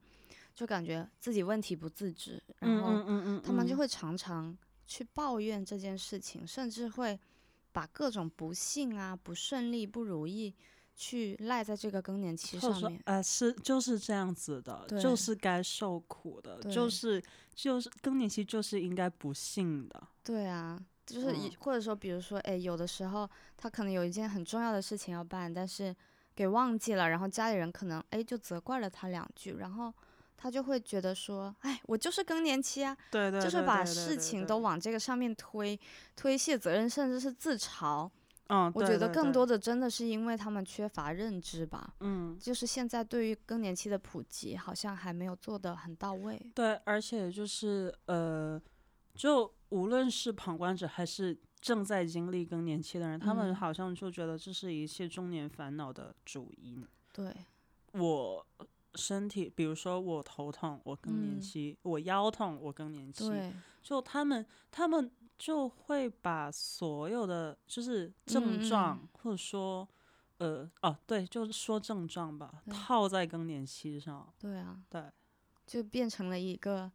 [0.55, 4.55] 就感觉自己问题不自知，然后他们就会常常
[4.87, 7.19] 去抱怨这件事情，甚至会
[7.73, 10.55] 把各种不幸啊、不顺利、不如意
[10.95, 13.01] 去赖在这个更年期上面。
[13.07, 17.23] 呃，是就是这样子的，就是该受苦的，就是
[17.55, 20.09] 就是更年期就是应该不幸的。
[20.23, 20.79] 对啊。
[21.15, 25.95] 就是一或者说，比如说，哎，有的时候他可能有一件很重要的事情要办，但是
[26.35, 29.93] 给忘记了，然后家里人可能哎就责怪了他两句，然后
[30.37, 35.79] 他就会觉得说，哎，我就是更年期啊，对对，就是把事情都往这个上面推，
[36.15, 38.09] 推卸责任，甚至是自嘲。
[38.49, 41.95] 嗯，我觉得更多的真的是因为他们缺乏认知吧。
[42.01, 46.41] 嗯，就是现在对于更年期的普及，好像还没有做得很到位。
[46.55, 48.61] 对，而且就是呃。
[49.13, 56.87] 就无论是旁观者还是正在经历更年期的人，他们好像就觉得这是一切中年烦恼的主因。
[57.13, 57.35] 对，
[57.93, 58.47] 我
[58.95, 63.31] 身体，比如说我头痛，我更年期；我腰痛，我更年期。
[63.83, 69.89] 就他们，他们就会把所有的就是症状，或者说，
[70.39, 74.33] 呃，哦，对，就是说症状吧，套在更年期上。
[74.39, 75.05] 对啊，对，
[75.67, 76.91] 就变成了一个。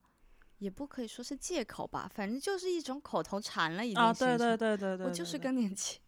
[0.60, 3.98] 也不可以说是借口吧，反正就是一种口头禅了，已经。
[3.98, 5.06] 啊，对对对对对。
[5.06, 6.00] 我就是更年期，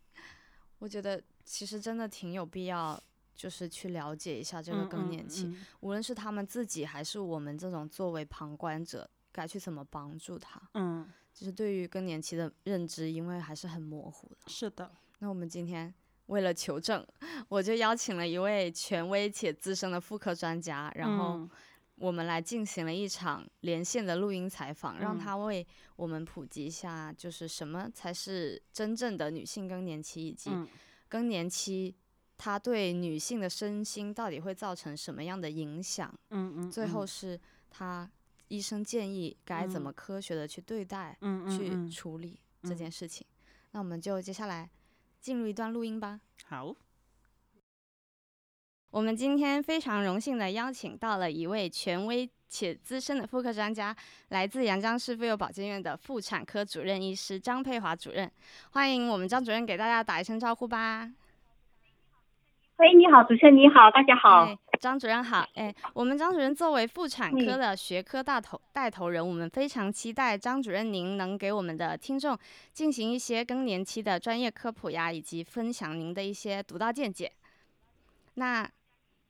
[0.79, 3.01] 我觉得其实真的挺有必要，
[3.35, 10.61] 就是去了解一下这个更年期，无论是他们自己还是我们这种作为旁观者，该去怎么帮助他。
[10.75, 11.07] 嗯。
[11.33, 14.37] 就是对于更年期的认知，因为还是很模糊的。
[14.47, 14.89] 是的。
[15.19, 15.93] 那我们今天
[16.27, 17.05] 为了求证，
[17.49, 21.47] 我就邀请了一位权威且资深的妇科专家，然后。
[21.99, 30.51] 我们来进行了一场连线的录音采访，让他为我们普及一下，就是什么才是真正的女性更年期，以及
[31.09, 31.95] 更年期
[32.37, 36.13] 它对女性的身心到底会造成什么样的影响。
[36.29, 36.71] 嗯嗯。
[36.71, 37.39] 最后是
[37.69, 38.09] 他
[38.47, 41.17] 医生建议该怎么科学的去对待、
[41.49, 43.25] 去处理这件事情。
[43.71, 44.69] 那我们就接下来
[45.19, 46.21] 进入一段录音吧。
[46.45, 46.75] 好。
[48.89, 53.95] 我们今天非常荣幸的邀请到了一位权威且资深的妇科专家，
[54.29, 58.31] 来自阳江市妇幼保健院的妇产科主任医师张佩华主任。
[58.71, 61.11] 欢迎我们张主任给大家打一声招呼吧。
[62.77, 64.47] 喂，你好，主持人你好，大家好。
[64.79, 65.45] 张主任好。
[65.55, 72.38] 哎，我们张主任作为妇产科的学科大头带头人，我们非常期待张主任您能给我们的听众
[72.71, 77.29] 进行一些更年期的专业科普呀，以及分享您的一些独到见解。
[78.35, 78.67] 那。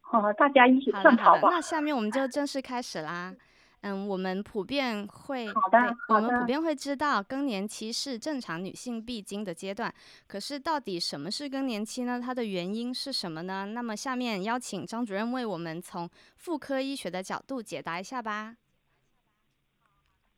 [0.10, 1.47] 好，大家一起好的，好的。
[1.49, 3.34] 那下面我们就正式开始啦。
[3.82, 9.93] 嗯，我们普遍会，好的，我们普遍会知道更年期是正常女性必经的阶段。
[10.28, 12.20] 可是，到底什么是更年期呢？
[12.20, 13.68] 它的原因是什么呢？
[13.68, 18.55] 那么，下面邀请张主任为我们从妇科医学的角度解答一下吧。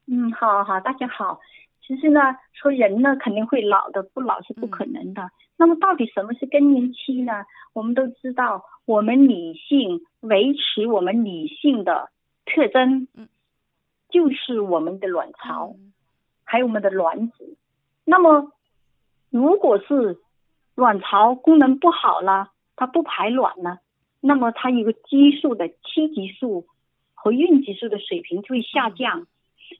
[0.07, 1.39] 嗯，好好，大家好。
[1.81, 2.19] 其实呢，
[2.51, 5.29] 说人呢肯定会老的，不老是不可能的。
[5.59, 7.43] 那么，到底什么是更年期呢？
[7.73, 12.09] 我们都知道，我们女性维持我们女性的
[12.45, 13.09] 特征，
[14.09, 15.75] 就是我们的卵巢，
[16.45, 17.57] 还有我们的卵子。
[18.05, 18.53] 那么，
[19.29, 20.17] 如果是
[20.75, 23.79] 卵巢功能不好了，它不排卵了，
[24.21, 26.67] 那么它有个激素的雌激素
[27.15, 29.27] 和孕激素的水平就会下降。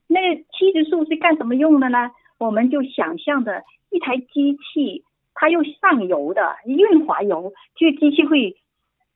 [0.08, 2.12] 那雌激素是干什么用的呢？
[2.38, 5.06] 我们就想象着一台机器，
[5.42, 8.58] 它用上游的润滑油，这个机器会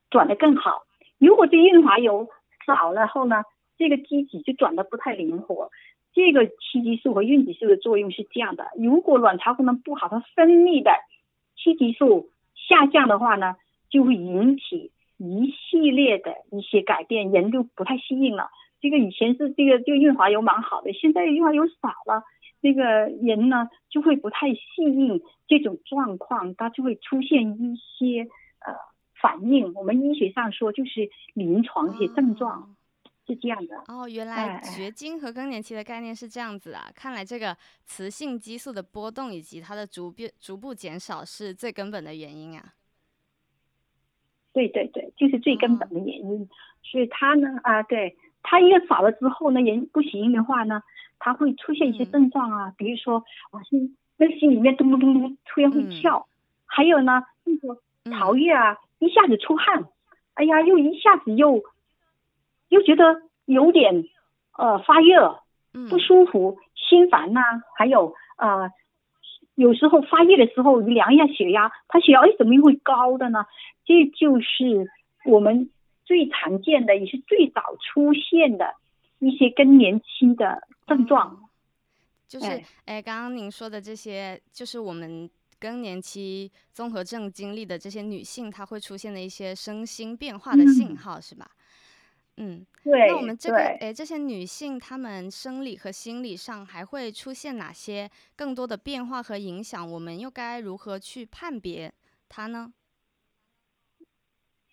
[0.10, 0.84] 转得更好。
[1.18, 2.30] 如果这润滑油
[2.66, 3.44] 少了后呢，
[3.78, 5.70] 这个机体就转得不太灵活。
[6.14, 10.92] 这个雌激素和孕激素的作用是这样的：如果卵巢功能不好，它分泌的
[11.58, 13.56] 雌激素下降的话呢，
[13.90, 18.50] 就会引起一系列的一些改变，人就不太适应了。
[18.84, 22.26] 这个以前是这个这个润滑油蛮好的，现在润滑油少了，
[22.60, 22.84] 那个
[23.26, 28.24] 人呢就会不太适应这种状况，他就会出现一些
[28.60, 28.76] 呃
[29.22, 29.74] 反应。
[29.74, 32.76] 我们医学上说就是临床一些症状
[33.26, 33.82] 是这样的。
[33.88, 36.92] 哦，原来绝经和更年期的概念是这样子啊！
[36.94, 37.56] 看来这个
[37.86, 42.74] 雌性激素的波动以及它的逐变逐步减少是最根本的原因啊。
[44.52, 46.50] 对对对，就是最根本的原因。
[46.84, 48.18] 所以它呢啊对。
[48.44, 50.84] 它一个少了之后呢，人不行的话呢，
[51.18, 56.28] 他会出现一些症状啊，比如说我心那心里面咚咚咚咚突然会跳，
[56.66, 57.80] 还有呢那个
[58.12, 59.86] 潮热啊，一下子出汗，
[60.34, 61.64] 哎呀，又一下子又
[62.68, 64.04] 又觉得有点
[64.58, 65.40] 呃发热，
[65.90, 67.42] 不舒服，心烦呐，
[67.78, 68.70] 还有呃
[69.56, 73.46] 有时候发热的时候量一下血压，他血压为什么会高的呢？
[73.86, 74.92] 这就是
[75.26, 75.70] 我们。
[76.14, 78.76] 最常见的也是最早出现的
[79.18, 81.50] 一些更年期的症状，
[82.28, 82.46] 就是
[82.86, 85.28] 哎，刚刚您说的这些，就是我们
[85.60, 91.50] 更年期综合症经历的这些女性，她会出现的一些身心变化的信号，是吧？
[92.38, 93.08] 嗯，对。
[93.08, 99.90] 那我们这个哎，这些女性她们生理和心理上还会出现哪些更多的变化和影响？
[99.90, 101.92] 我们又该如何去判别
[102.30, 102.72] 它呢？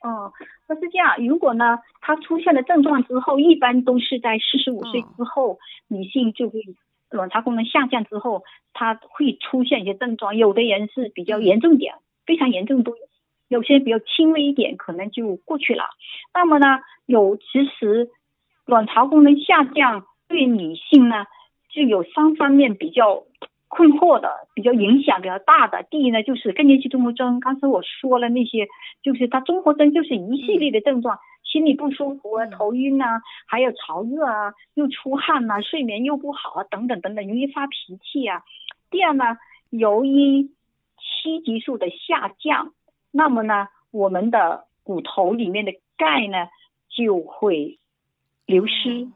[0.02, 0.32] 哦，
[0.66, 1.16] 那是这样。
[1.26, 6.60] 如果呢，它出现了症状之后，一般都是在四十五岁之后，女性就会
[7.10, 8.42] 卵巢功能下降之后，
[8.72, 10.36] 它会出现一些症状。
[10.36, 13.02] 有的人是比较严重点，非常严重都有；
[13.48, 15.84] 有些比较轻微一点，可能就过去了。
[16.32, 18.08] 那么呢，有其实
[18.64, 21.26] 卵巢功能下降对女性呢，
[21.68, 23.24] 就有三方面比较。
[23.70, 27.38] 困惑的比较影响比较大的，第一呢就是更年期综合征。
[27.38, 28.66] 刚才我说了那些，
[29.00, 38.42] 就是它综合征就是一系列的症状，心里不舒服啊，头晕啊，还有潮热啊，又出汗呐，睡眠又不好啊，等等等等，容易发脾气啊。
[38.90, 39.38] 第二呢，
[39.70, 40.50] 由于
[40.98, 42.72] 雌激素的下降，
[43.12, 46.48] 那么呢，我们的骨头里面的钙呢
[46.88, 47.78] 就会
[48.46, 49.06] 流失，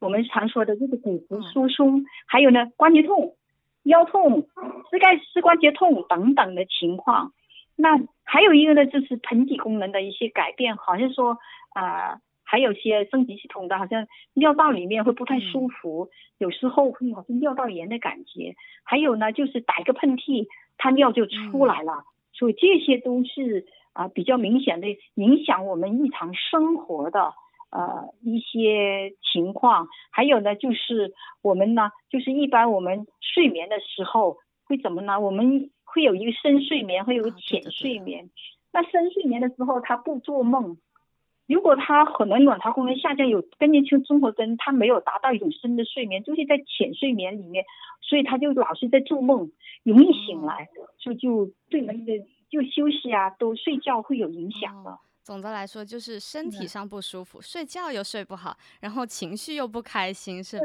[0.00, 3.36] 我们常说的这个骨质疏松，还有呢关节痛。
[3.84, 4.46] 腰痛、
[4.90, 7.32] 膝盖、膝关节痛等等的情况，
[7.76, 11.38] 那还有一个呢，就是盆底功能的一些改变，好像说
[11.74, 18.54] 啊，还有些生殖系统的，好像尿道里面会不太舒服，有时候会好像尿道炎的感觉，
[18.84, 27.32] 还有呢，就是打一个喷嚏，它尿就出来了，所以这些都是啊比较明显的影响我们日常生活的。
[27.70, 35.20] 呃，一些情况，还有呢，就是我们呢，就是一般我们睡眠的时候会怎么呢？
[35.20, 38.30] 我们会有一个深睡眠，会有个浅睡眠。
[38.72, 40.78] 那深睡眠的时候，他不做梦。
[41.46, 47.64] 如果他可能卵巢功能下降，有更年期综合征，他没有达到一种深的睡眠，就是在浅睡眠里面，
[48.02, 49.50] 所以他就老是在做梦，
[49.82, 50.68] 容易醒来，
[50.98, 54.98] 所以就对那个就休息啊，都睡觉会有影响的。
[55.30, 60.64] 总的来说，就是身体上不舒服，睡觉又睡不好，然后情绪又不开心，是吧？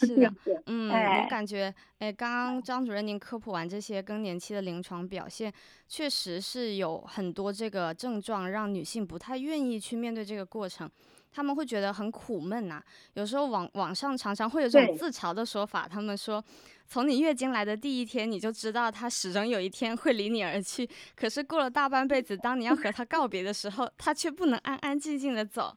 [0.00, 0.32] 是的，
[0.64, 5.52] 嗯，我感觉，哎，刚刚张主任您科普完这些更年期的临床表现，
[5.86, 10.90] 确实是有很多这个症状让女性不太愿意去面对这个过程。
[11.36, 12.82] 他们会觉得很苦闷呐。
[13.12, 16.42] 有时候网网上常常会有这种自嘲的说法，他们说。
[16.88, 20.88] 从你月经来的第一天，你就知道他始终有一天会离你而去。
[21.16, 25.74] 可是过了大半辈子，当你要和他告别的时候，他却不能安安静静的走。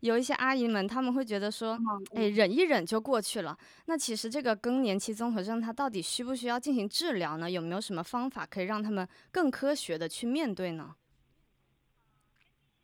[0.00, 1.76] 有一些阿姨们，他们会觉得说，
[2.14, 3.58] 哎，忍一忍就过去了。
[3.86, 7.50] 那其实这个更年期综合症，它到底需不需要进行治疗呢？
[7.50, 10.94] 有没有什么方法可以让他们更科学的去面对呢？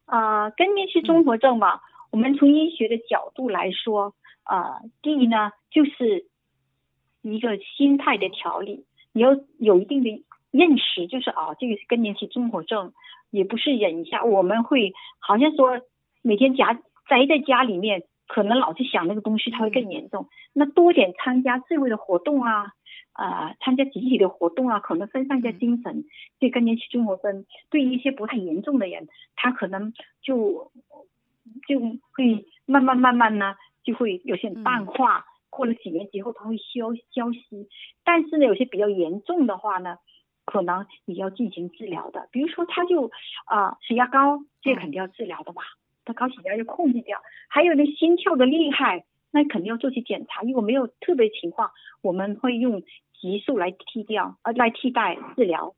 [0.06, 6.26] 啊，更年期综合症嘛，我们从医学的角度来说，啊，第一呢，就是。
[7.20, 12.92] 一个心态的调理，你要有一定的认识，就是啊，这个是更年期综合症，
[13.30, 14.24] 也不是忍一下。
[14.24, 15.80] 我们会好像说
[16.22, 20.28] 每天夹宅在家里面，可能老是想那个东西，它会更严重。
[20.54, 22.72] 那多点参加社会的活动啊，
[23.12, 26.04] 啊，参加集体的活动啊，可能分散一下精神。
[26.38, 29.92] 对更年期综合症，对于一些不太严重的人，他可能
[30.22, 30.70] 就
[31.66, 31.78] 就
[32.12, 35.24] 会慢慢慢慢呢，就会有些淡化。
[35.50, 37.68] 过了几年之后，它会消消失。
[38.04, 39.96] 但是呢，有些比较严重的话呢，
[40.44, 42.28] 可能也要进行治疗的。
[42.30, 43.10] 比如说，他就
[43.46, 45.62] 啊血压高，这肯定要治疗的吧？
[46.04, 47.18] 他高血压要控制掉。
[47.48, 50.42] 还有那心跳的厉害，那肯定要做些检查。
[50.42, 51.70] 如果没有特别情况，
[52.02, 52.82] 我们会用
[53.20, 55.74] 激素来替掉，呃，来替代治疗。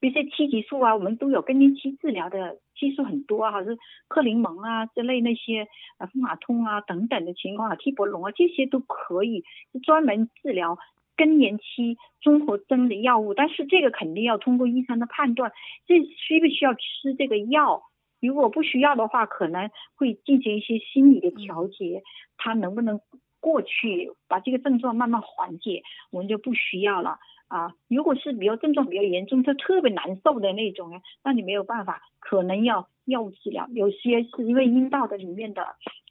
[0.00, 3.78] 比如说七激素啊，我们都有更年期治疗的激素很多啊，还是
[4.08, 5.68] 克林蒙啊之类那些
[5.98, 9.44] 啊，风马通啊等等的情况啊，替勃龙啊这些都可以
[9.84, 10.78] 专门治疗
[11.16, 13.34] 更年期综合征的药物。
[13.34, 15.52] 但是这个肯定要通过医生的判断，
[15.86, 17.84] 这需不需要吃这个药？
[18.20, 22.02] 如果不需要的话，可能会进行一些心理的调节，
[22.36, 23.00] 它能不能
[23.40, 27.18] 过去把这个症状慢慢缓解，我们就不需要了。
[27.52, 33.68] 啊，如果是比较症状比较严重，就特别难受的那种呢，那你没有办法，可能要药物治疗。
[33.74, 35.62] 有些是因为阴道的里面的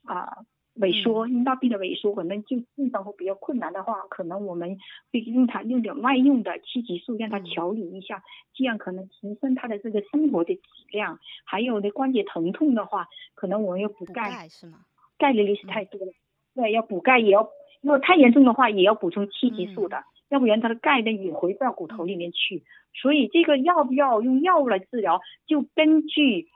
[0.05, 0.45] 啊
[0.77, 4.77] 萎缩，阴道壁的萎缩，可能就治疗会比较困难的话，可能我们
[5.11, 8.21] 会用它用点外用的七激素让它调理一下，
[8.53, 10.61] 这样可能提升他的这个生活的质
[10.91, 11.17] 量。
[11.43, 14.81] 还有的关节疼痛的话，可能我们要补钙，是吗？
[15.17, 16.11] 钙的流失太多了，
[16.53, 17.49] 对，要补钙也要，
[17.81, 20.03] 如果太严重的话，也要补充七激素的。
[20.31, 22.63] 要不然它的钙呢也回不到骨头里面去，
[22.93, 26.47] 所以这个要不要用药物来治疗，就根据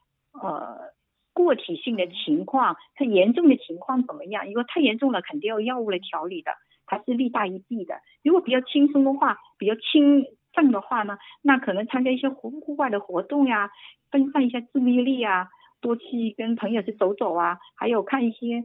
[0.42, 0.94] 呃
[1.34, 4.48] 个体性的情况，它严重的情况怎么样？
[4.48, 6.52] 如果太严重了，肯定要药物来调理的，
[6.86, 7.96] 它是利大于弊的。
[8.24, 13.70] 如果比较轻松的话，比较轻症的话呢，那可能参加一些户户外的活动呀，
[14.10, 15.50] 分散一下注意力啊，
[15.82, 18.64] 多去跟朋友去走走啊，还有看一些。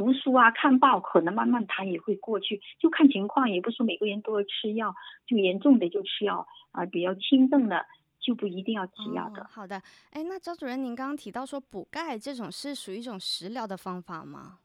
[0.00, 4.94] 读书啊，看报，可能慢慢它也会过去，就看情况，也不是每个人都要吃药，
[5.26, 7.84] 就严重的就吃药啊，比较轻症的
[8.18, 9.46] 就不一定要吃药的。
[9.50, 9.82] 好的，
[10.12, 14.60] 哎，那周主任，您刚刚提到说补钙这种是属于一种食疗的方法吗？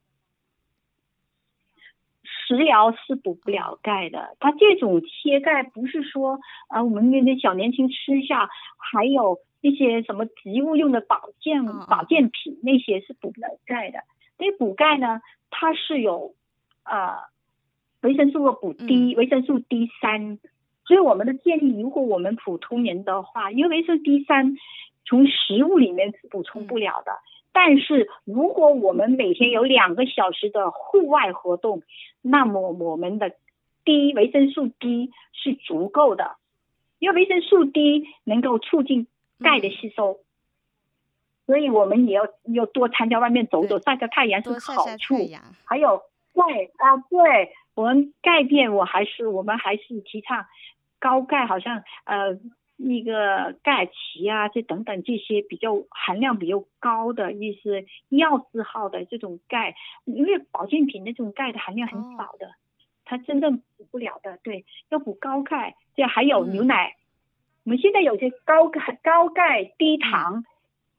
[2.24, 14.00] 食疗是补不了钙的，它这种切钙不是说啊，我们那些小年轻吃下，还有一些什么植物用的保健保健品，那些是补不了钙的。
[14.38, 16.34] 因为补钙呢，它是有
[16.84, 17.16] 呃
[18.02, 20.40] 维生素的补 D，维生素 D 三，
[20.86, 24.58] 所以我们的建议，如果我们普通人的话，因为维生素 D 三
[25.06, 27.14] 从食物里面是补充不了的，
[27.54, 31.84] 但是如果我们每天有两个小时的户外活动，
[32.22, 33.32] 那么我们的
[33.84, 36.36] D 维生素 D 是足够的，
[37.00, 39.08] 因为维生素 D 能够促进
[39.40, 40.20] 钙的吸收。
[41.46, 45.16] 所以我们也要要多参加外面走走，晒晒太阳是好处。
[45.64, 46.02] 还有
[46.34, 46.42] 钙
[46.78, 50.46] 啊，对我们钙片，我还是我们还是提倡
[50.98, 52.40] 高钙，好像呃
[52.78, 59.76] 那个钙奇啊，这等等这些比较含量比较高的，一些药字号的这种钙，
[60.06, 62.54] 因为保健品那种钙的含量很少的，
[63.06, 64.40] 它真正补不了的。
[64.42, 66.96] 对，要补高钙，这还有牛奶。
[67.66, 70.44] 我们现在有些高钙、高钙低糖。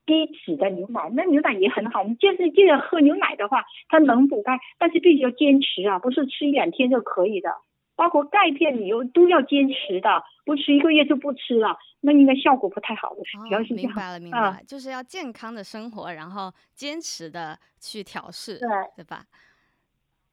[0.06, 2.04] 低脂的牛奶，那牛奶也很好。
[2.04, 7.50] 你就是记得喝牛奶的话，它能补钙，但是必须要坚持啊，不是吃一两天就可以的。
[7.96, 13.22] 包括钙片，你又都要坚持的，不吃一个月就不吃了，那应该效果不太好的。
[13.24, 19.24] 主要是明白了，明白了，就是要健康的生活，然后坚持的去调试，对对吧？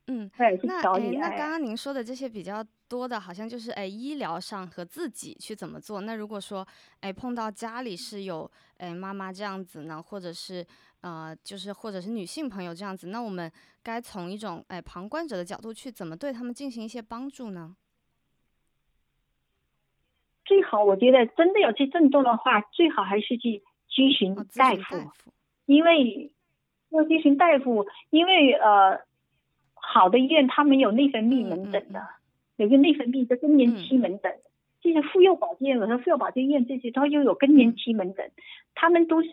[0.08, 6.02] 嗯，对，那哎，那刚刚您说的这些比较多的，好像就是哎，医疗上和自己去怎么做。
[6.02, 6.68] 那如果说
[7.00, 8.52] 哎碰到家里是有
[8.84, 10.66] 哎妈妈这样子呢，或者是
[11.02, 13.50] 呃，就是或者是女性朋友这样子，那我们
[13.82, 17.76] 该从一种哎旁观者的角度去怎么对他们进行一些帮助呢？
[20.44, 25.10] 最好，我觉得真的有些症状的话，最好还是去咨询大夫，
[25.66, 26.32] 因为。
[26.96, 29.02] 要咨询大夫，因为呃，
[29.74, 32.08] 好的医院他们有内分泌门诊的，
[32.56, 34.32] 有个内分泌的更年期门诊，
[34.84, 38.30] 这些妇幼保健和妇幼保健院这些，它又有更年期门诊，
[38.76, 39.30] 他们都是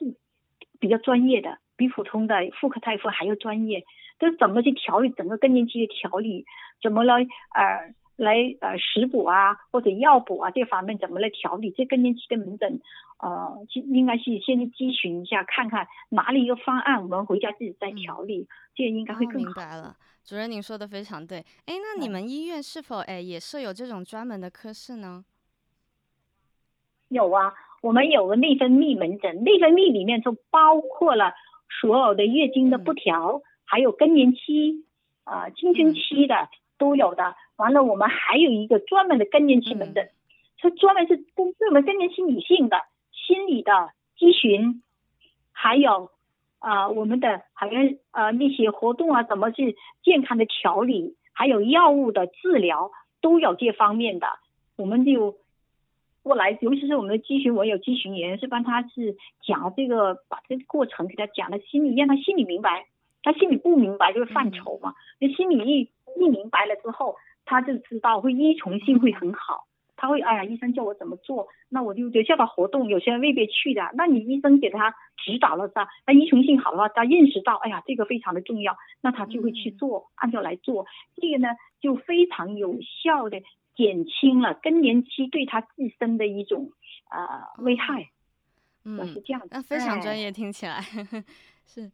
[0.78, 3.84] 比较专业的，比普通的妇科大夫还要专业，
[4.20, 6.46] 都怎么去调理整个更年期的调理，
[6.80, 12.80] 怎么来呃来呃食补啊或者药补啊这方面怎么来调理，这更年期的门诊。
[13.22, 19.40] 呃，应该是先去咨询一下，看看哪里有方案，我们回家自己再调理，这样应该会更好。
[19.40, 19.94] 明白了，
[20.24, 21.44] 主任您说的非常对。
[21.66, 25.22] 哎，那你们医院是否哎也设有这种专门的科室呢？
[27.10, 27.52] 有啊，
[27.82, 31.34] 我们有个内分泌门诊，内分泌里面就包括了
[31.80, 34.86] 所有的月经的不调，还有更年期
[35.24, 36.48] 啊青春期的
[36.78, 37.34] 都有的。
[37.56, 40.08] 完了，我们还有一个专门的更年期门诊，
[40.58, 42.78] 它专门是针对我们更年期女性的。
[43.12, 44.82] 心理的咨询，
[45.52, 46.10] 还有
[46.58, 52.90] 啊，我们的好像呃那些活动啊，怎么去健康的调理，还有药物的治疗，
[53.20, 54.26] 都有这方面的。
[54.76, 55.36] 我们就
[56.30, 62.86] 过来，尤其是我们的咨询，我有咨询员是帮他是讲这个，把这个过程给他讲的心里，让他心里明白。
[63.24, 69.66] 他心里不明白就是犯愁嘛，那心里一一明白了之后，他就知道会依从性会很好。
[69.96, 72.86] 他会哎呀，医生叫我怎么做，那我就就叫他活动。
[72.86, 80.86] 有些人未必去的，那你医生给他指导了他，他依从性好的话，他认识到哎呀，这个非常的重要，那他就会去做，按照来做。
[81.16, 81.48] 这个呢，
[81.80, 83.42] 就非常有效的
[83.80, 85.68] 减轻了更年期对他自
[85.98, 86.70] 身的一种
[87.10, 88.10] 呃危害。
[88.84, 90.84] 嗯，是这样的，那非常专业，听起来
[91.66, 91.90] 是。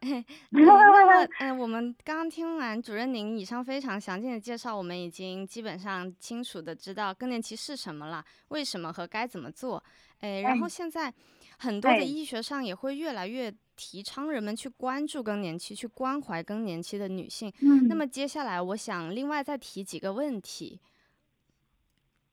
[0.50, 9.82] 那嗯，我们刚刚听完主任您以上非常详尽的介绍，我们已经基本上清楚的知道更年期是什么了，为什么和该怎么做。
[10.20, 11.10] 哎，然后现在
[11.58, 17.50] 很多的医学上也会越来越提倡人们去关注更年期，去关怀更年期的女性。
[17.62, 17.88] 嗯。
[17.88, 20.80] 那么接下来我想另外再提几个问题。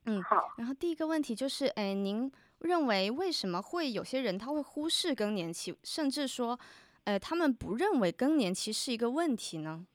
[0.05, 0.53] 嗯，好。
[0.57, 6.59] 然后第一个问题就是，哎，您认为为什么会有些人他会忽视更年期，甚至说？
[7.03, 9.87] 呃，他们不认为更年期是一个问题呢？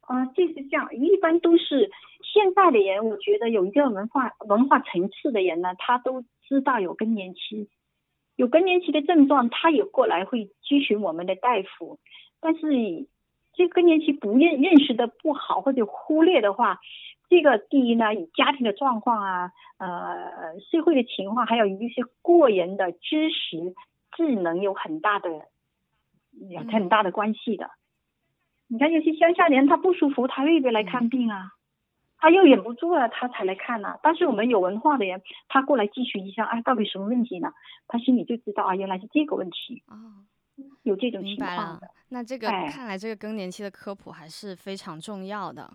[0.00, 1.90] 啊，就是这样，一般都是
[2.22, 7.68] 现在的人，我觉得有一个文化文化层次的人呢，他都知道有更年期，
[8.36, 11.98] 有更年期的症状，他也过来会咨询我们的大夫。
[12.40, 13.06] 但是
[13.52, 16.80] 这更年期不认认识的不好或者忽略的话，
[17.30, 23.74] 这个第一呢，以家庭的状况啊，呃，社会的情况，还有一些过人的知识。
[24.16, 25.30] 智能有很大的
[26.50, 27.70] 有很大的关系的。
[28.66, 31.52] 你看有些乡下人他不舒服，他未必来看病啊，
[32.18, 33.98] 他又忍不住了，他才来看呢。
[34.02, 37.52] 但是我们有文化的人，他过来咨询一下，哎，到底什么问题呢？
[37.86, 39.84] 他心里就知道啊，原来是这个问题。
[39.86, 40.26] 哦，
[40.82, 41.88] 有这种情况的。
[42.08, 45.72] 那这个看来这个更年期的科普还是非常重要的。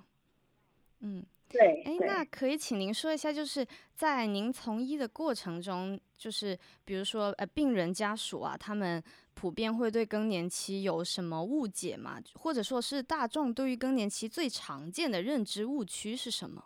[0.99, 1.25] 嗯。
[1.47, 9.01] 对，哎，那可以请您说一下，就是在您从医的过程中，就是比如说呃，病人家属啊，他们
[9.33, 12.19] 普遍会对更年期有什么误解吗？
[12.33, 16.65] 或者说是大众对于更年期最常见的认知误区是什么？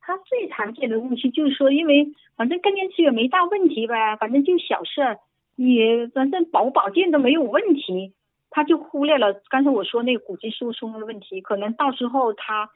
[0.00, 5.18] 他最常见的误区就是说，因为反正更年期也没大问题呗，反正就小事儿，
[5.56, 8.12] 也反正保保健都没有问题。
[8.50, 12.70] 他就忽略了刚才我说那个骨质疏松的问题，可能到时候他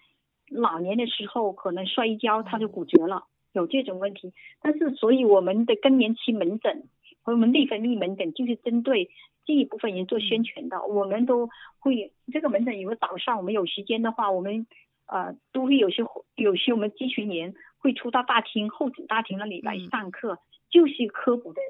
[0.50, 4.32] 老年的时候可能摔一跤他就骨折了，有这种问题。
[4.60, 6.84] 但是所以我们的更年期门诊
[7.22, 9.10] 和我们内分泌门诊就是针对
[9.46, 10.84] 这一部分人做宣传的。
[10.86, 11.48] 我们都
[11.78, 14.66] 会这个门诊，有个早上我们有时间的话，我们
[15.06, 16.02] 呃都会有些
[16.34, 21.60] 有些我们咨询员会出到大厅候诊大厅那里来上课，就是科普的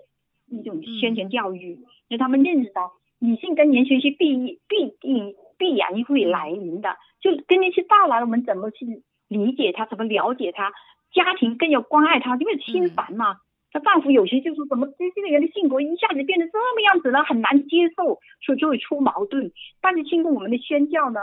[0.49, 1.79] 一种宣传教育，
[2.09, 2.95] 让他们认识到。
[3.21, 10.73] 女性更年期必必定必然会来临的，就更年期到来，我们怎么去理解她，怎么了解她？
[11.13, 13.37] 家庭更要关爱她，因为心烦嘛。
[13.73, 19.53] 她丈夫有些就是怎么这这个人的性格一下子变得这么样子了，很难接受，所以就会出矛盾。
[19.81, 21.21] 但是经过我们的宣教呢，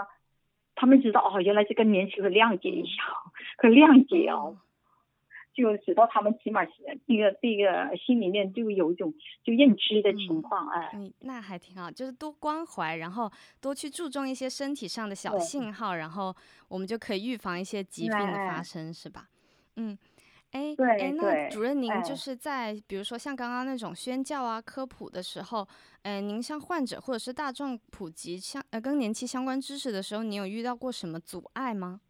[0.76, 3.04] 他们知道哦，原来是更年期可谅解一下，
[3.58, 4.58] 可谅解哦。
[5.58, 6.72] 就使到他们起码是
[7.08, 9.12] 这个这个心里面就有一种
[9.44, 16.36] 就认知的情况哎，嗯，那还挺好，就是多关怀，然后多去注重一些身体上的小信号，然后
[16.68, 19.28] 我们就可以预防一些疾病的发生，是吧？
[19.78, 19.98] 嗯，
[20.52, 25.68] 哎哎，那主任您就是在比如说像刚刚那种宣教啊科普的时候，
[26.04, 32.02] 哎，您向患者或者是大众普及相呃更年期相关知识的时候，你有遇到过什么阻碍吗？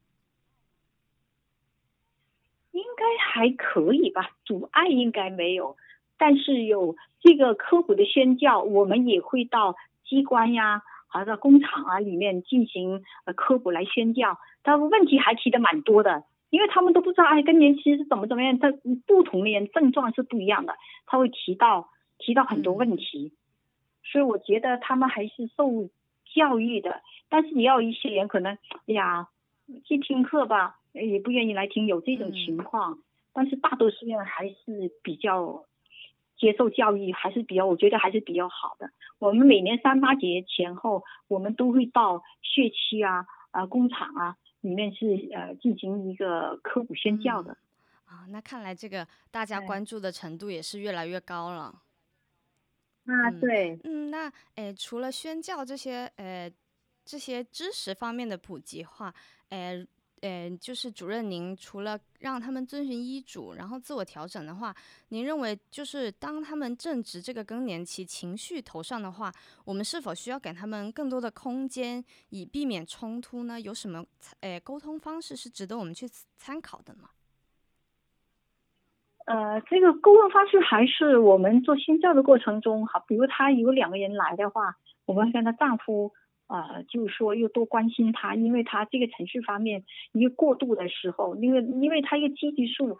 [2.78, 5.76] 应该还可以吧，阻碍应该没有。
[6.20, 9.76] 但是有这个科普的宣教，我们也会到
[10.08, 14.38] 机关呀，还到工厂啊里面进行呃科普来宣教。
[14.62, 18.72] 但问题还提的蛮多的，因为他们都不知道哎更年期是怎么怎么样，他
[19.08, 20.76] 不同的人症状是不一样的，
[21.08, 23.34] 他会提到提到很多问题，
[24.04, 25.90] 所以我觉得他们还是受
[26.36, 27.02] 教育的。
[27.30, 28.58] 但是也有一些人可能，
[28.88, 29.28] 哎呀，
[29.86, 33.00] 去听课吧，也不愿意来听，有这种情况。
[33.34, 35.66] 但是大多数人还是比较
[36.38, 38.90] 接受教育，还是比较，我觉得还是比较好的。
[39.20, 47.58] 我们每年三八节前后，我们都会到血区啊、啊工厂啊里面去呃进行一个科普宣教的。
[48.06, 51.82] 啊，那看来这个大家关注的程度也是越来越高了。
[53.06, 53.80] 啊，对。
[53.84, 56.52] 嗯，那诶，除了宣教这些，呃。
[57.10, 59.14] 这些知识方面的普及化，
[59.48, 59.78] 呃，
[60.22, 64.76] 呃，就是主任，您除了让他们遵循医嘱，然后自我调整的话，
[65.10, 69.32] 您认为就是当他们正值这个更年期，情绪头上的话，
[69.64, 73.62] 我们是否需要给他们更多的空间，以避免冲突呢？
[73.62, 74.04] 有什么
[74.40, 77.10] 呃沟通方式是值得我们去参考的吗？
[79.26, 86.12] 呃，这个沟通方式还是我们做宣教的过程中，好，比如他有两个人来的话，我们跟他丈夫。
[86.48, 89.84] 啊，就是说又多关心他，因为他这个程序方面
[90.14, 92.98] 一个过渡的时候，因为因为他一个积极数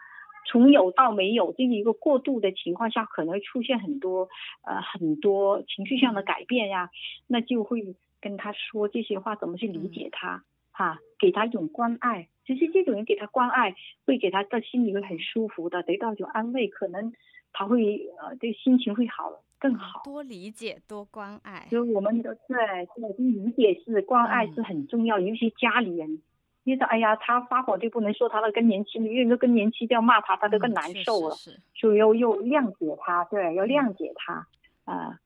[0.50, 4.30] 从有到没有这一个过渡的情况下，可能会出现很多
[4.64, 6.90] 呃很多情绪上的改变呀，
[7.28, 13.76] 那就会跟他说这些话，怎么去理解他哈，给他一种关爱，其实这种人给他关爱，
[14.06, 17.14] 会给他的心里会很舒服的，得到一种安慰，可能
[17.54, 19.32] 他会呃这个心情会好。
[19.60, 21.68] 更好，多理解，多关爱。
[21.70, 22.58] 就我们的对，
[22.96, 26.22] 对，理解是关爱是很重要，尤其家里人。
[26.64, 31.36] 因为哎呀，他发火就不能说他的更年期，因为那更年期就要骂他，他都更难受了。
[31.74, 34.46] 所以要又谅解他，对，要谅解他，
[34.84, 35.18] 啊，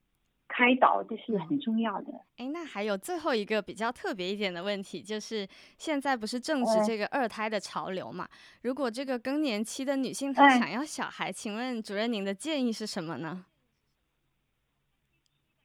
[0.48, 2.14] 开导这是很重要的。
[2.38, 5.48] 哎，那还有最后一个比较特别一点的问题，就是
[5.80, 8.30] 现在不是正值这个二胎的潮流嘛？
[8.62, 13.46] 如果这个更年期的女性她想要小孩，请问主任您的建议是什么呢？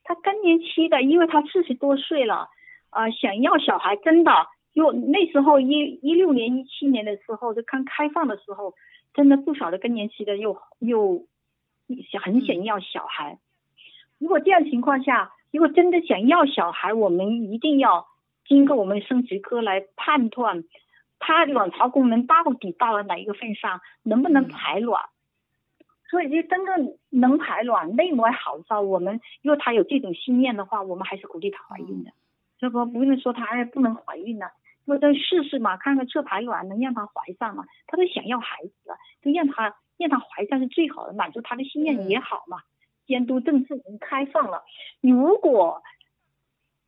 [0.07, 2.48] 他更年期的，因为他四十多岁了，
[2.90, 4.30] 啊，想要小孩真的，
[4.72, 8.74] 又那时候一一六年、一七年的时候，就刚开放的时候，
[9.12, 11.26] 真的不少的更年期的又又
[12.11, 13.38] 想很想要小孩。
[14.18, 18.07] 如果这样情况下，如果真的想要小孩，我们一定要
[18.46, 20.64] 经过我们生殖科来判断，
[21.18, 25.02] 他卵巢功能到底到了哪一个份上，能不能排卵。
[26.09, 32.12] 所以，就真正能排卵、内膜好的时候，我们如果她有这种心念的话，我们还是鼓励她怀孕的。
[32.59, 34.50] 这不不用说她哎不能怀孕了，
[34.86, 37.64] 就再试试嘛，看看测排卵能让她怀上嘛。
[37.86, 42.59] 她都想要孩子了，就让她让她怀上是最好的，满足她的心愿也好嘛。
[43.07, 44.64] 监督政策已经开放了，
[45.00, 45.82] 你如果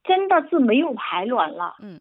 [0.04, 2.00] 真的是没有排卵了，嗯，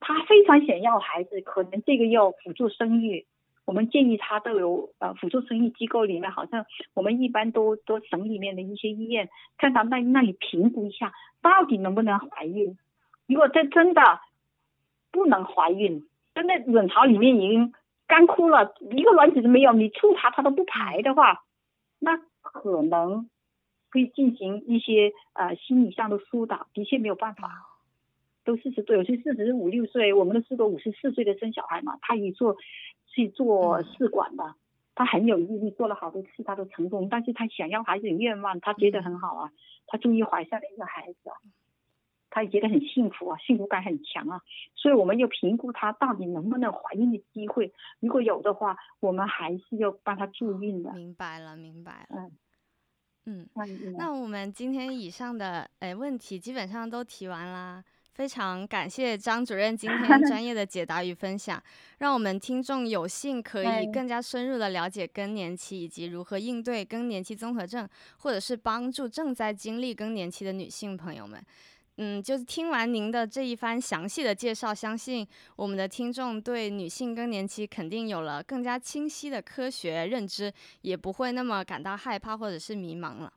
[0.00, 3.26] 她非常想要孩子，可能这个要辅助生育。
[3.64, 12.76] 我们建议他都有呃辅助生育机构里面，好像我们一般都都省里面的一些医院，看他那那里评估一下，到底能不能怀孕。
[13.26, 14.20] 如果这真的
[15.10, 17.72] 不能怀孕，真的卵巢里面已经
[18.06, 21.44] 干枯了，一个卵子都没有，你促它它都不排的话，
[21.98, 23.30] 那可能
[23.90, 27.48] 会进行一些呃心理上的疏导，的确没有办法。
[28.44, 32.56] 都四十多，有些四十五六岁，我们都试过五十四岁的生小孩嘛，他一做。
[33.06, 34.56] 去做试管的，
[34.96, 37.08] 他很有毅力，做了好多次，他都成功。
[37.08, 39.52] 但是他想要孩子的愿望，他觉得很好啊，
[39.86, 41.30] 他终于怀下了一个孩子，
[42.28, 44.40] 他也觉得很幸福啊，幸福感很强啊。
[44.74, 50.92] 所以我们要评估他到底能不能怀孕的机会，如果有的话，我们还是要帮他助孕的。
[50.94, 52.28] 明白了，明白了。
[53.26, 57.84] 嗯嗯，那我们今天以上的诶问题基本上都提完啦。
[58.14, 61.60] 非常感谢张主任今天 专业的解答与分享，
[61.98, 67.88] 让我们听众有幸可以更加深入的了解更年期以及如何应对更年期综合症，
[68.18, 71.44] 或者是帮助正在经历更年期的女性朋友们。
[71.96, 80.52] 嗯，就是听完您的这一番详细的介绍，相信我们的听众对女性更年期肯定有了更加清晰的科学认知，
[80.82, 83.32] 也不会那么感到害怕或者是迷茫了。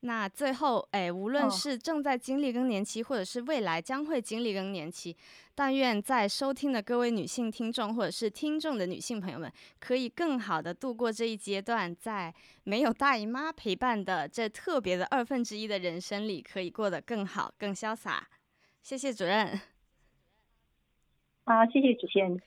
[0.00, 5.16] 那最后，哎，无论是正在经历更年期，或者是未来将会经历更年期，
[5.54, 12.32] 但愿在收听的各位女性听众，或者是听众的女性朋友们，可以更好的度过这一阶段，在
[12.64, 18.28] 没有大姨妈陪伴的这特别的二分之一的人生里，可以过得更好、更潇洒。
[18.82, 19.60] 谢谢主任。
[21.44, 22.40] 啊，谢谢主持人。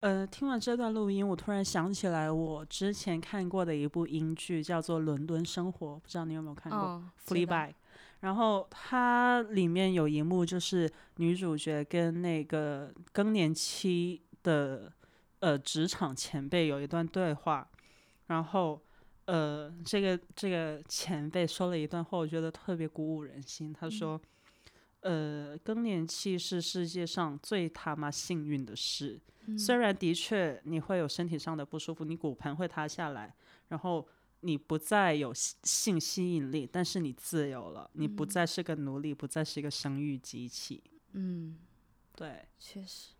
[0.00, 7.68] 呃，听完这段录音，我突然想起来我之前看过的一部英剧，叫做《伦敦生活》，不知道你有没有看过嗯，《知道 Fleabag》。
[8.20, 14.90] 然后它里面有一幕，就是女主角跟那个更年期的
[15.40, 17.68] 呃职场前辈有一段对话，
[18.28, 18.80] 然后
[19.26, 23.70] 呃这个这个前辈说了一段话，我觉得特别鼓舞人心。
[23.70, 24.18] 他说。
[25.00, 29.20] 呃，更年期是世界上最他妈幸运的事。
[29.58, 33.34] 虽然的确你会有身体上的不舒服，你骨盆会塌下来，
[33.68, 34.06] 然后
[34.40, 40.82] 你不再有性性吸引力，但是你自由了，你不再是个奴隶，不再是一个生育机器。
[41.12, 41.58] 嗯，
[42.14, 43.10] 对，确实，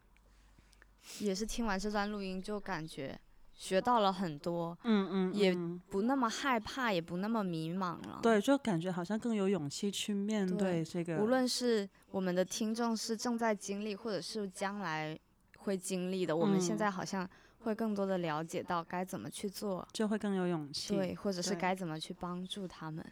[1.19, 3.19] 也是听完这段录音就感觉
[3.61, 11.19] 学到了很多，嗯嗯，也嗯不那么害怕，也不那么迷茫了。，对，就感觉好像更有勇气去面对对这个。
[11.19, 15.17] 无论是我们的听众是正在经历，或者是将来
[15.59, 20.97] 会经历的，我们现嗯在好像会更多的了解到该怎么去做，就会更有勇气。
[20.97, 23.05] 对，或者是该怎么去帮助他们。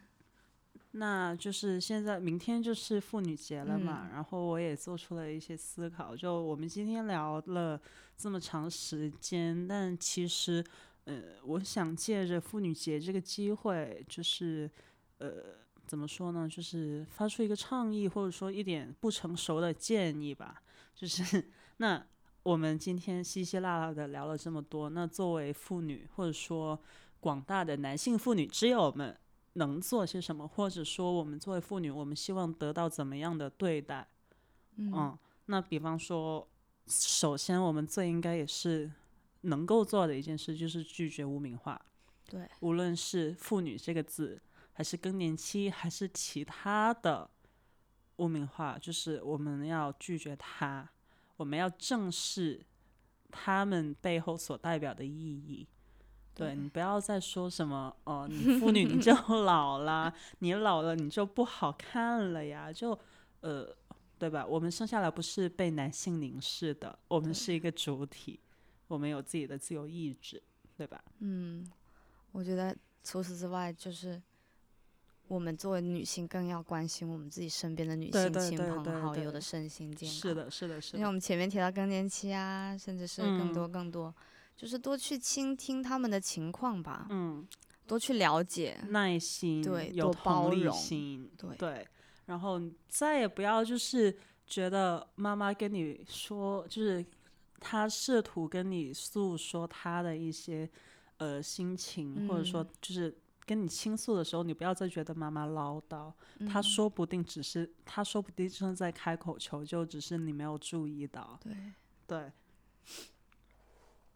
[0.91, 6.15] 那就是现在，明天就是妇女节了嘛，嗯然后我也做出了一些思考。
[6.15, 7.79] 就我们今天聊了
[8.17, 10.65] 这么长时间，但其实，
[11.05, 14.67] 呃，我想借着妇女节这个机会，就是，
[15.19, 15.29] 呃，
[15.85, 16.49] 怎么说呢？
[16.49, 20.63] 就是发出一个倡议，或者说一点不成熟的建议吧。
[20.95, 22.03] 就是那
[22.41, 26.81] 我们今天稀稀拉拉的聊了这么多，那作为妇女，或者说
[27.19, 29.15] 广大的男性妇女之友们。
[29.59, 34.07] 能做些什么，或者说我们作为妇女，我们希望得到怎么样的对待？
[34.77, 36.47] 嗯那比方说，
[36.87, 38.89] 首先我们最应该也是
[39.41, 41.79] 能够做的一件事，就是拒绝污名化。
[42.25, 44.39] 对，无论是妇女这个字，
[44.73, 47.29] 还是更年期，还是其他的
[48.17, 50.87] 污名化，就是我们要拒绝它，
[51.37, 52.63] 我们要正视
[53.31, 55.67] 他们背后所代表的意义。
[56.39, 59.13] 对对你不要再说什么哦，你妇女你就
[59.43, 62.97] 老了，你老了你就不好看了呀，就
[63.41, 63.67] 呃，
[64.17, 64.45] 对吧？
[64.45, 68.39] 我们生下来不是被男性凝视的，我们是一个主体，
[68.87, 70.41] 我们有自己的自由意志，
[70.75, 71.01] 对吧？
[71.19, 71.69] 嗯，
[72.31, 74.21] 我觉得除此之外，就是
[75.27, 80.17] 我们作为女性更要关心我们自己身边的女性亲朋好友对的身心健康。
[80.17, 81.11] 是，的，是的，是的因为我。
[81.11, 84.13] 们前面提到更年期啊，甚至是更嗯多更多，
[84.59, 87.47] 就是多去倾听他们的情况吧，嗯，
[87.87, 88.77] 多去了解。
[88.89, 91.55] 耐心，对有多包同理容心，对。
[91.55, 91.87] 对，
[92.25, 94.13] 然后再也不要就是
[94.45, 97.05] 觉得妈妈跟你说，就是
[97.57, 100.69] 她试图跟你诉说她的一些
[101.19, 102.69] 呃心情，或者说嗯。
[102.81, 106.11] 就是跟你倾诉的时候，你不要再觉得妈妈唠叨，
[106.45, 106.63] 她嗯。
[106.63, 111.39] 说不定只是她说不定正在开口求救，只是你没有注意到。
[111.41, 111.53] 对，
[112.05, 112.31] 对，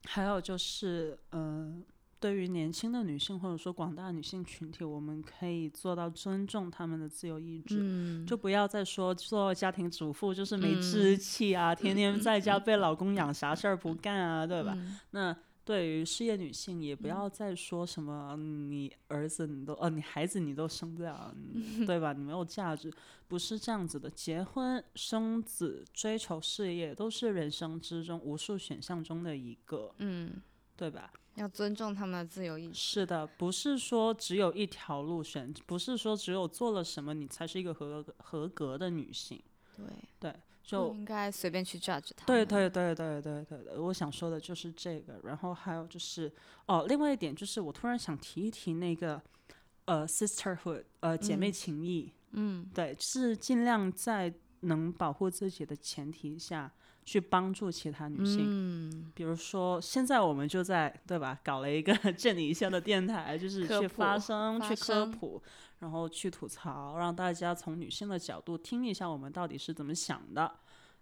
[0.06, 1.84] 还有就是，嗯、
[2.20, 14.74] 对于年轻的女性或者说广大女性群体，我们可以做到尊重她们的自由意志，嗯，就不要再说做家庭主妇就是没志嗯气啊，天天在家被老公养，啥事儿不干啊，对吧？
[14.78, 14.98] 嗯。
[15.12, 15.36] 那
[15.66, 21.34] 对于事业女性，也不要再说什么你儿子你都呃，你孩子你都生不了，
[21.88, 22.12] 对吧？
[22.14, 22.94] 你没有价值，
[23.28, 24.10] 不是这样子的。
[24.10, 30.42] 结婚、生子、追求事业，都是人生之中无数选项中的一个，嗯，
[30.76, 31.12] 对吧？
[31.36, 32.74] 要尊重他们的自由意志。
[32.76, 39.42] 是的，不是说只有一条路选，不是说只有做了什么你才是一个合格合格的女性，
[40.20, 40.32] 对，
[40.64, 45.20] 就应该随便去 judge 他对对对对对对对，我想说的就是这个。
[45.24, 46.32] 然后还有就是，
[46.68, 49.22] 哦，另外一点就是，我突然想提一提那个，
[49.86, 56.72] 呃，sisterhood，呃，姐妹嗯情谊，嗯对，是尽量在能保护自己的前提下
[57.04, 58.46] 去帮助其他女性。
[58.48, 65.44] 嗯，比如说，现在我们就在对吧，搞了一个 震你一下的电台，就是去发声、发去科普，
[65.84, 70.50] 然后去吐槽，让大家从女性的角度听一下我们到底是怎么想的，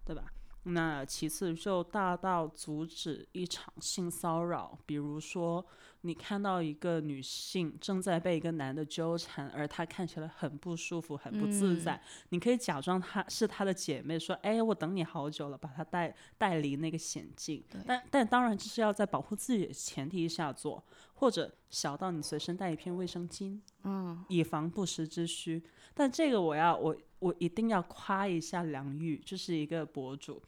[0.04, 0.24] 对吧？
[0.64, 5.64] 那其次就大到阻止一场性骚扰，比如说
[6.00, 12.00] 你看到一个女性正在被一个男的纠缠，而她看起来很不舒服、很不自在，
[12.30, 20.82] 你可以假装她是她的姐妹，说：“哎，我等你好久了，把她带带离那个险境。”但但当然这是要在保护自己的前提下做，
[21.22, 25.62] 或者小到你随身带一片卫生巾，嗯，以防不时之需。
[25.94, 30.42] 但这个我要我我一定要夸一下梁玉，就是一个博主，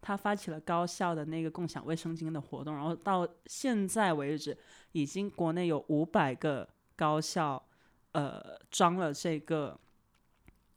[0.00, 4.56] 他发起了高校的那个共享卫生巾的活动，然后到现在为止，
[4.92, 7.60] 已经国内有五百个高校
[8.12, 9.76] 呃装了这个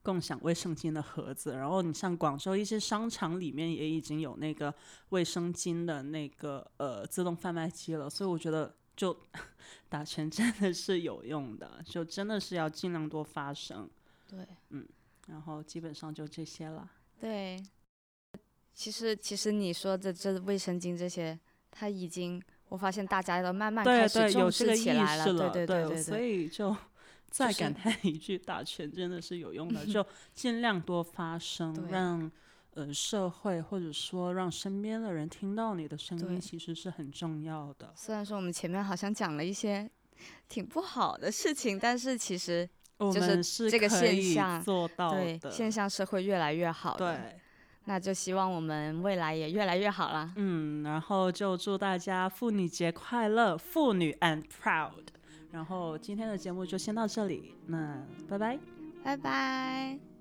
[0.01, 1.51] 共享卫生巾的盒子。
[1.53, 4.73] 然后你像广州一些商场里面也已经有那个
[5.09, 9.17] 卫生巾的那个呃自动贩卖机了，所以我觉得就
[9.89, 13.89] 打拳真的是有用的，就真的是要尽量多发声。
[14.27, 14.39] 对，
[14.69, 14.87] 嗯，
[15.27, 16.89] 然后基本上就这些了。
[17.19, 17.61] 对，
[18.73, 21.39] 其实其实你说的这卫生巾这些，
[21.69, 26.75] 它已经我发现大家都慢慢开始重视起来了，对对对对，所以就
[27.29, 32.31] 再感叹一句，打拳真的是有用的， 就尽量多发声，让
[32.75, 37.93] 呃社会或者说让身边的人听到你的声音，其实是很重要的。
[37.95, 39.89] 虽然说我们前面好像讲了一些
[40.47, 42.69] 挺不好的事情，但是其实。
[42.99, 47.35] 就是这个现象做到对现象是会越来越好的，
[47.83, 50.31] 那就希望我们未来也越来越好了。
[50.37, 55.03] 嗯，然后就祝大家妇女节快乐，妇女 and proud。
[55.51, 58.59] 然后今天的节目就先到这里，那拜拜，
[59.03, 60.12] 拜拜。